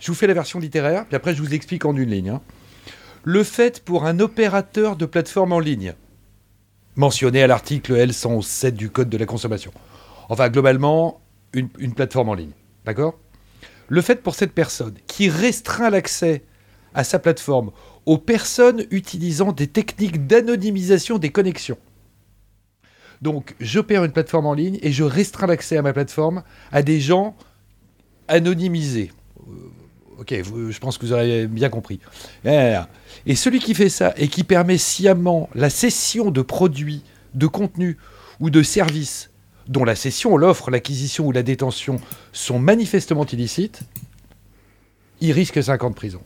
vous, 0.06 0.14
fais 0.14 0.26
la, 0.26 0.34
version 0.34 0.58
littéraire, 0.58 1.04
puis 1.06 1.16
après, 1.16 1.34
je 1.34 1.42
vous 1.42 1.54
explique 1.54 1.84
en 1.84 1.96
une 1.96 2.10
ligne. 2.10 2.30
Hein. 2.30 2.40
Le 3.24 3.42
fait 3.42 3.80
pour 3.84 4.06
un 4.06 4.20
opérateur 4.20 4.96
de 4.96 5.06
plateforme 5.06 5.52
en 5.52 5.60
ligne, 5.60 5.94
mentionné 6.94 7.42
à 7.42 7.46
l'article 7.46 7.94
L107 7.94 8.70
du 8.70 8.90
Code 8.90 9.08
de 9.08 9.18
la 9.18 9.26
consommation, 9.26 9.72
enfin, 10.28 10.48
globalement, 10.48 11.20
une, 11.52 11.68
une 11.78 11.94
plateforme 11.94 12.28
en 12.28 12.34
ligne, 12.34 12.52
d'accord? 12.84 13.18
Le 13.88 14.00
fait 14.00 14.22
pour 14.22 14.34
cette 14.34 14.52
personne 14.52 14.94
qui 15.06 15.28
restreint 15.28 15.90
l'accès 15.90 16.42
à 16.94 17.04
sa 17.04 17.18
plateforme 17.18 17.70
aux 18.06 18.18
personnes 18.18 18.84
utilisant 18.90 19.52
des 19.52 19.66
techniques 19.66 20.26
d'anonymisation 20.26 21.18
des 21.18 21.30
connexions. 21.30 21.78
Donc, 23.20 23.54
j'opère 23.60 24.04
une 24.04 24.12
plateforme 24.12 24.46
en 24.46 24.54
ligne 24.54 24.78
et 24.82 24.92
je 24.92 25.02
restreins 25.02 25.46
l'accès 25.46 25.76
à 25.76 25.82
ma 25.82 25.92
plateforme 25.92 26.42
à 26.70 26.82
des 26.82 27.00
gens 27.00 27.34
anonymisés. 28.28 29.10
Euh, 29.48 30.20
ok, 30.20 30.34
je 30.70 30.78
pense 30.78 30.98
que 30.98 31.06
vous 31.06 31.12
aurez 31.12 31.46
bien 31.46 31.68
compris. 31.68 32.00
Et 32.44 33.34
celui 33.34 33.58
qui 33.58 33.74
fait 33.74 33.88
ça 33.88 34.14
et 34.16 34.28
qui 34.28 34.44
permet 34.44 34.78
sciemment 34.78 35.48
la 35.54 35.70
cession 35.70 36.30
de 36.30 36.42
produits, 36.42 37.02
de 37.34 37.46
contenus 37.46 37.96
ou 38.38 38.50
de 38.50 38.62
services 38.62 39.30
dont 39.66 39.84
la 39.84 39.96
cession, 39.96 40.36
l'offre, 40.36 40.70
l'acquisition 40.70 41.26
ou 41.26 41.32
la 41.32 41.42
détention 41.42 42.00
sont 42.32 42.58
manifestement 42.58 43.26
illicites, 43.26 43.80
il 45.20 45.32
risque 45.32 45.62
5 45.62 45.82
ans 45.82 45.90
de 45.90 45.94
prison. 45.94 46.20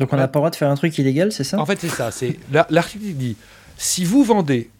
Donc 0.00 0.12
on 0.14 0.16
n'a 0.16 0.28
pas 0.28 0.38
le 0.38 0.40
droit 0.40 0.50
de 0.50 0.56
faire 0.56 0.70
un 0.70 0.76
truc 0.76 0.96
illégal, 0.98 1.30
c'est 1.30 1.44
ça? 1.44 1.60
En 1.60 1.66
fait, 1.66 1.78
c'est 1.78 1.88
ça. 1.88 2.10
C'est 2.10 2.38
l'article 2.70 3.04
dit 3.04 3.36
si 3.76 4.04
vous 4.04 4.24
vendez 4.24 4.70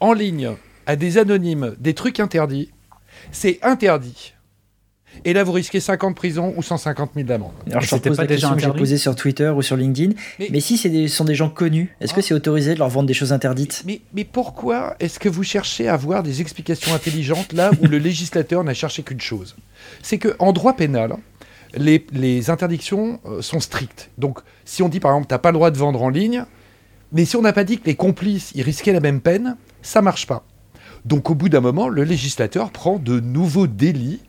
en 0.00 0.12
ligne 0.12 0.50
à 0.86 0.96
des 0.96 1.18
anonymes 1.18 1.74
des 1.80 1.94
trucs 1.94 2.20
interdits, 2.20 2.70
c'est 3.32 3.58
interdit. 3.62 4.34
Et 5.24 5.32
là, 5.32 5.44
vous 5.44 5.52
risquez 5.52 5.80
50 5.80 6.10
de 6.10 6.14
prison 6.14 6.52
ou 6.58 6.62
150 6.62 7.12
000 7.14 7.26
d'amende. 7.26 7.52
Alors, 7.70 7.80
je 7.80 7.96
pas 7.96 8.10
la 8.10 8.26
question 8.26 8.54
que 8.54 8.60
j'ai 8.60 8.70
posée 8.70 8.98
sur 8.98 9.16
Twitter 9.16 9.48
ou 9.48 9.62
sur 9.62 9.74
LinkedIn. 9.74 10.12
Mais, 10.50 10.60
si 10.60 10.76
ce 10.76 11.08
sont 11.08 11.24
des 11.24 11.34
gens 11.34 11.48
connus, 11.48 11.96
est-ce 12.02 12.12
que 12.12 12.20
ah. 12.20 12.22
c'est 12.22 12.34
autorisé 12.34 12.74
de 12.74 12.78
leur 12.78 12.90
vendre 12.90 13.06
des 13.06 13.14
choses 13.14 13.32
interdites? 13.32 13.82
Mais, 13.86 14.02
mais, 14.12 14.24
pourquoi 14.24 14.94
est-ce 15.00 15.18
que 15.18 15.30
vous 15.30 15.42
cherchez 15.42 15.88
à 15.88 15.94
avoir 15.94 16.22
des 16.22 16.42
explications 16.42 16.94
intelligentes 16.94 17.54
là 17.54 17.70
où 17.80 17.86
le 17.86 17.96
législateur 17.96 18.62
n'a 18.62 18.74
cherché 18.74 19.02
qu'une 19.02 19.20
chose? 19.20 19.56
C'est 20.02 20.18
qu'en 20.18 20.52
droit 20.52 20.76
pénal, 20.76 21.16
les, 21.74 22.50
interdictions 22.50 23.20
euh, 23.24 23.42
sont 23.42 23.60
strictes. 23.60 24.10
Donc, 24.18 24.40
si 24.66 24.82
on 24.82 24.90
dit 24.90 25.00
par 25.00 25.12
exemple, 25.12 25.28
tu 25.28 25.34
n'as 25.34 25.38
pas 25.38 25.50
le 25.50 25.54
droit 25.54 25.70
de 25.70 25.78
vendre 25.78 26.02
en 26.02 26.10
ligne, 26.10 26.44
mais 27.12 27.24
si 27.24 27.36
on 27.36 27.42
n'a 27.42 27.54
pas 27.54 27.64
dit 27.64 27.78
que 27.78 27.86
les 27.86 27.94
complices, 27.94 28.52
ils 28.54 28.62
risquaient 28.62 28.92
la 28.92 29.00
même 29.00 29.22
peine, 29.22 29.56
ça 29.80 30.02
marche 30.02 30.26
pas. 30.26 30.44
Donc, 31.06 31.30
au 31.30 31.34
bout 31.34 31.48
d'un 31.48 31.60
moment, 31.60 31.88
le 31.88 32.02
législateur 32.02 32.70
prend 32.72 32.98
de 32.98 33.20
nouveaux 33.20 33.68
délits 33.68 34.20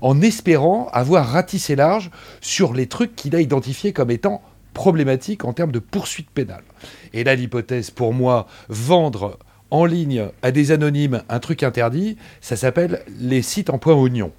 en 0.00 0.20
espérant 0.22 0.88
avoir 0.92 1.28
ratissé 1.28 1.76
large 1.76 2.10
sur 2.40 2.72
les 2.72 2.86
trucs 2.86 3.14
qu'il 3.14 3.36
a 3.36 3.40
identifiés 3.40 3.92
comme 3.92 4.10
étant 4.10 4.42
problématiques 4.72 5.44
en 5.44 5.52
termes 5.52 5.72
de 5.72 5.78
poursuite 5.78 6.30
pénale. 6.30 6.64
Et 7.12 7.22
là, 7.22 7.34
l'hypothèse, 7.34 7.90
pour 7.90 8.14
moi, 8.14 8.46
vendre 8.70 9.38
en 9.70 9.84
ligne 9.84 10.28
à 10.42 10.50
des 10.50 10.70
anonymes 10.70 11.22
un 11.28 11.38
truc 11.38 11.62
interdit, 11.62 12.16
ça 12.40 12.56
s'appelle 12.56 13.02
les 13.20 13.42
sites 13.42 13.68
en 13.68 13.78
point 13.78 13.94
oignon, 13.94 14.32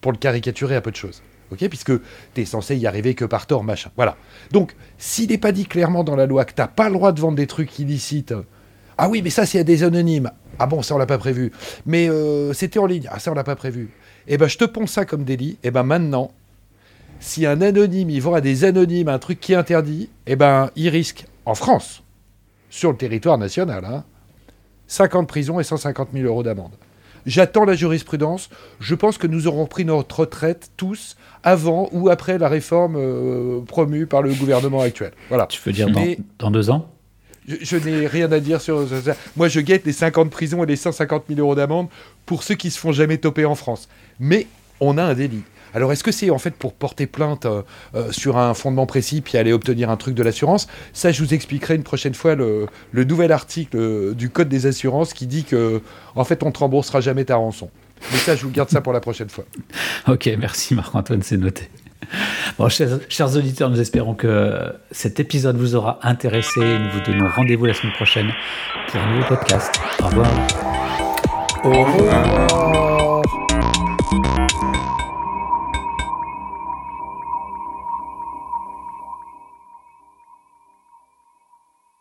pour 0.00 0.12
le 0.12 0.18
caricaturer 0.18 0.76
à 0.76 0.80
peu 0.80 0.92
de 0.92 0.96
choses 0.96 1.22
puisque 1.56 1.92
tu 2.34 2.40
es 2.40 2.44
censé 2.44 2.76
y 2.76 2.86
arriver 2.86 3.14
que 3.14 3.24
par 3.24 3.46
tort, 3.46 3.64
machin. 3.64 3.90
Voilà. 3.96 4.16
Donc, 4.50 4.74
s'il 4.98 5.30
n'est 5.30 5.38
pas 5.38 5.52
dit 5.52 5.66
clairement 5.66 6.04
dans 6.04 6.16
la 6.16 6.26
loi 6.26 6.44
que 6.44 6.52
tu 6.52 6.60
n'as 6.60 6.68
pas 6.68 6.88
le 6.88 6.94
droit 6.94 7.12
de 7.12 7.20
vendre 7.20 7.36
des 7.36 7.46
trucs 7.46 7.78
illicites, 7.78 8.34
ah 8.98 9.08
oui, 9.08 9.22
mais 9.22 9.30
ça, 9.30 9.46
c'est 9.46 9.64
des 9.64 9.82
anonymes. 9.82 10.30
Ah 10.58 10.66
bon, 10.66 10.82
ça, 10.82 10.94
on 10.94 10.98
l'a 10.98 11.06
pas 11.06 11.18
prévu. 11.18 11.52
Mais 11.86 12.08
euh, 12.08 12.52
c'était 12.52 12.78
en 12.78 12.86
ligne. 12.86 13.08
Ah, 13.10 13.18
ça, 13.18 13.32
on 13.32 13.34
l'a 13.34 13.44
pas 13.44 13.56
prévu. 13.56 13.90
Eh 14.28 14.38
ben, 14.38 14.48
je 14.48 14.58
te 14.58 14.64
ponds 14.64 14.86
ça 14.86 15.04
comme 15.04 15.24
délit. 15.24 15.58
Eh 15.62 15.70
ben, 15.70 15.82
maintenant, 15.82 16.30
si 17.18 17.46
un 17.46 17.60
anonyme, 17.62 18.10
il 18.10 18.20
vend 18.20 18.34
à 18.34 18.40
des 18.40 18.64
anonymes 18.64 19.08
un 19.08 19.18
truc 19.18 19.40
qui 19.40 19.52
est 19.52 19.56
interdit, 19.56 20.10
eh 20.26 20.36
ben, 20.36 20.70
il 20.76 20.88
risque, 20.88 21.24
en 21.46 21.54
France, 21.54 22.02
sur 22.68 22.90
le 22.90 22.96
territoire 22.96 23.38
national, 23.38 23.84
hein, 23.84 24.04
50 24.86 25.26
prisons 25.28 25.58
et 25.58 25.64
150 25.64 26.08
000 26.12 26.26
euros 26.26 26.42
d'amende. 26.42 26.72
J'attends 27.26 27.64
la 27.64 27.74
jurisprudence. 27.74 28.50
Je 28.80 28.94
pense 28.94 29.18
que 29.18 29.26
nous 29.26 29.46
aurons 29.46 29.66
pris 29.66 29.84
notre 29.84 30.20
retraite 30.20 30.70
tous 30.76 31.16
avant 31.42 31.88
ou 31.92 32.08
après 32.08 32.38
la 32.38 32.48
réforme 32.48 32.96
euh, 32.96 33.60
promue 33.60 34.06
par 34.06 34.22
le 34.22 34.32
gouvernement 34.34 34.80
actuel. 34.80 35.12
Voilà. 35.28 35.46
Tu 35.46 35.60
veux 35.64 35.72
dire 35.72 35.88
dans, 36.38 36.50
deux 36.50 36.70
ans? 36.70 36.88
je, 37.46 37.76
n'ai 37.76 38.06
rien 38.06 38.30
à 38.30 38.40
dire 38.40 38.60
sur 38.60 38.86
ça. 38.88 39.14
Moi, 39.36 39.48
je 39.48 39.60
guette 39.60 39.84
les 39.84 39.92
50 39.92 40.30
prisons 40.30 40.62
et 40.62 40.66
les 40.66 40.76
150 40.76 41.24
000 41.28 41.40
euros 41.40 41.54
d'amende 41.54 41.88
pour 42.26 42.42
ceux 42.42 42.54
qui 42.54 42.70
se 42.70 42.78
font 42.78 42.92
jamais 42.92 43.18
toper 43.18 43.44
en 43.44 43.54
France. 43.54 43.88
Mais 44.20 44.46
on 44.80 44.98
a 44.98 45.02
un 45.02 45.14
délit. 45.14 45.42
Alors, 45.74 45.92
est-ce 45.92 46.04
que 46.04 46.12
c'est 46.12 46.30
en 46.30 46.38
fait 46.38 46.54
pour 46.54 46.74
porter 46.74 47.06
plainte 47.06 47.46
euh, 47.46 47.62
euh, 47.94 48.12
sur 48.12 48.36
un 48.36 48.54
fondement 48.54 48.86
précis 48.86 49.20
puis 49.20 49.38
aller 49.38 49.52
obtenir 49.52 49.90
un 49.90 49.96
truc 49.96 50.14
de 50.14 50.22
l'assurance? 50.22 50.68
Ça, 50.92 51.12
je 51.12 51.22
vous 51.22 51.34
expliquerai 51.34 51.74
une 51.74 51.82
prochaine 51.82 52.14
fois 52.14 52.34
le, 52.34 52.68
nouvel 52.92 53.32
article 53.32 54.14
du 54.14 54.30
Code 54.30 54.48
des 54.48 54.66
assurances 54.66 55.12
qui 55.14 55.26
dit 55.26 55.44
que, 55.44 55.80
en 56.14 56.24
fait, 56.24 56.42
on 56.42 56.50
te 56.50 56.58
remboursera 56.58 57.00
jamais 57.00 57.24
ta 57.24 57.36
rançon. 57.36 57.70
Mais 58.10 58.18
ça, 58.18 58.34
je 58.34 58.42
vous 58.42 58.50
garde 58.50 58.68
ça 58.68 58.80
pour 58.80 58.92
la 58.92 59.00
prochaine 59.00 59.28
fois. 59.28 59.44
ok, 60.08 60.30
merci 60.38 60.74
Marc-Antoine, 60.74 61.22
c'est 61.22 61.36
noté. 61.36 61.68
Bon, 62.58 62.68
chers, 62.68 63.36
auditeurs, 63.36 63.70
nous 63.70 63.80
espérons 63.80 64.14
que 64.14 64.74
cet 64.90 65.20
épisode 65.20 65.56
vous 65.56 65.74
aura 65.74 65.98
intéressé. 66.02 66.60
Nous 66.60 66.90
vous 66.90 67.00
donnons 67.00 67.28
rendez-vous 67.28 67.64
la 67.64 67.74
semaine 67.74 67.94
prochaine 67.94 68.30
pour 68.88 69.00
un 69.00 69.14
nouveau 69.14 69.28
podcast. 69.28 69.74
Au 70.00 70.06
revoir. 70.06 70.28
Au 71.64 71.84
revoir. 71.84 73.22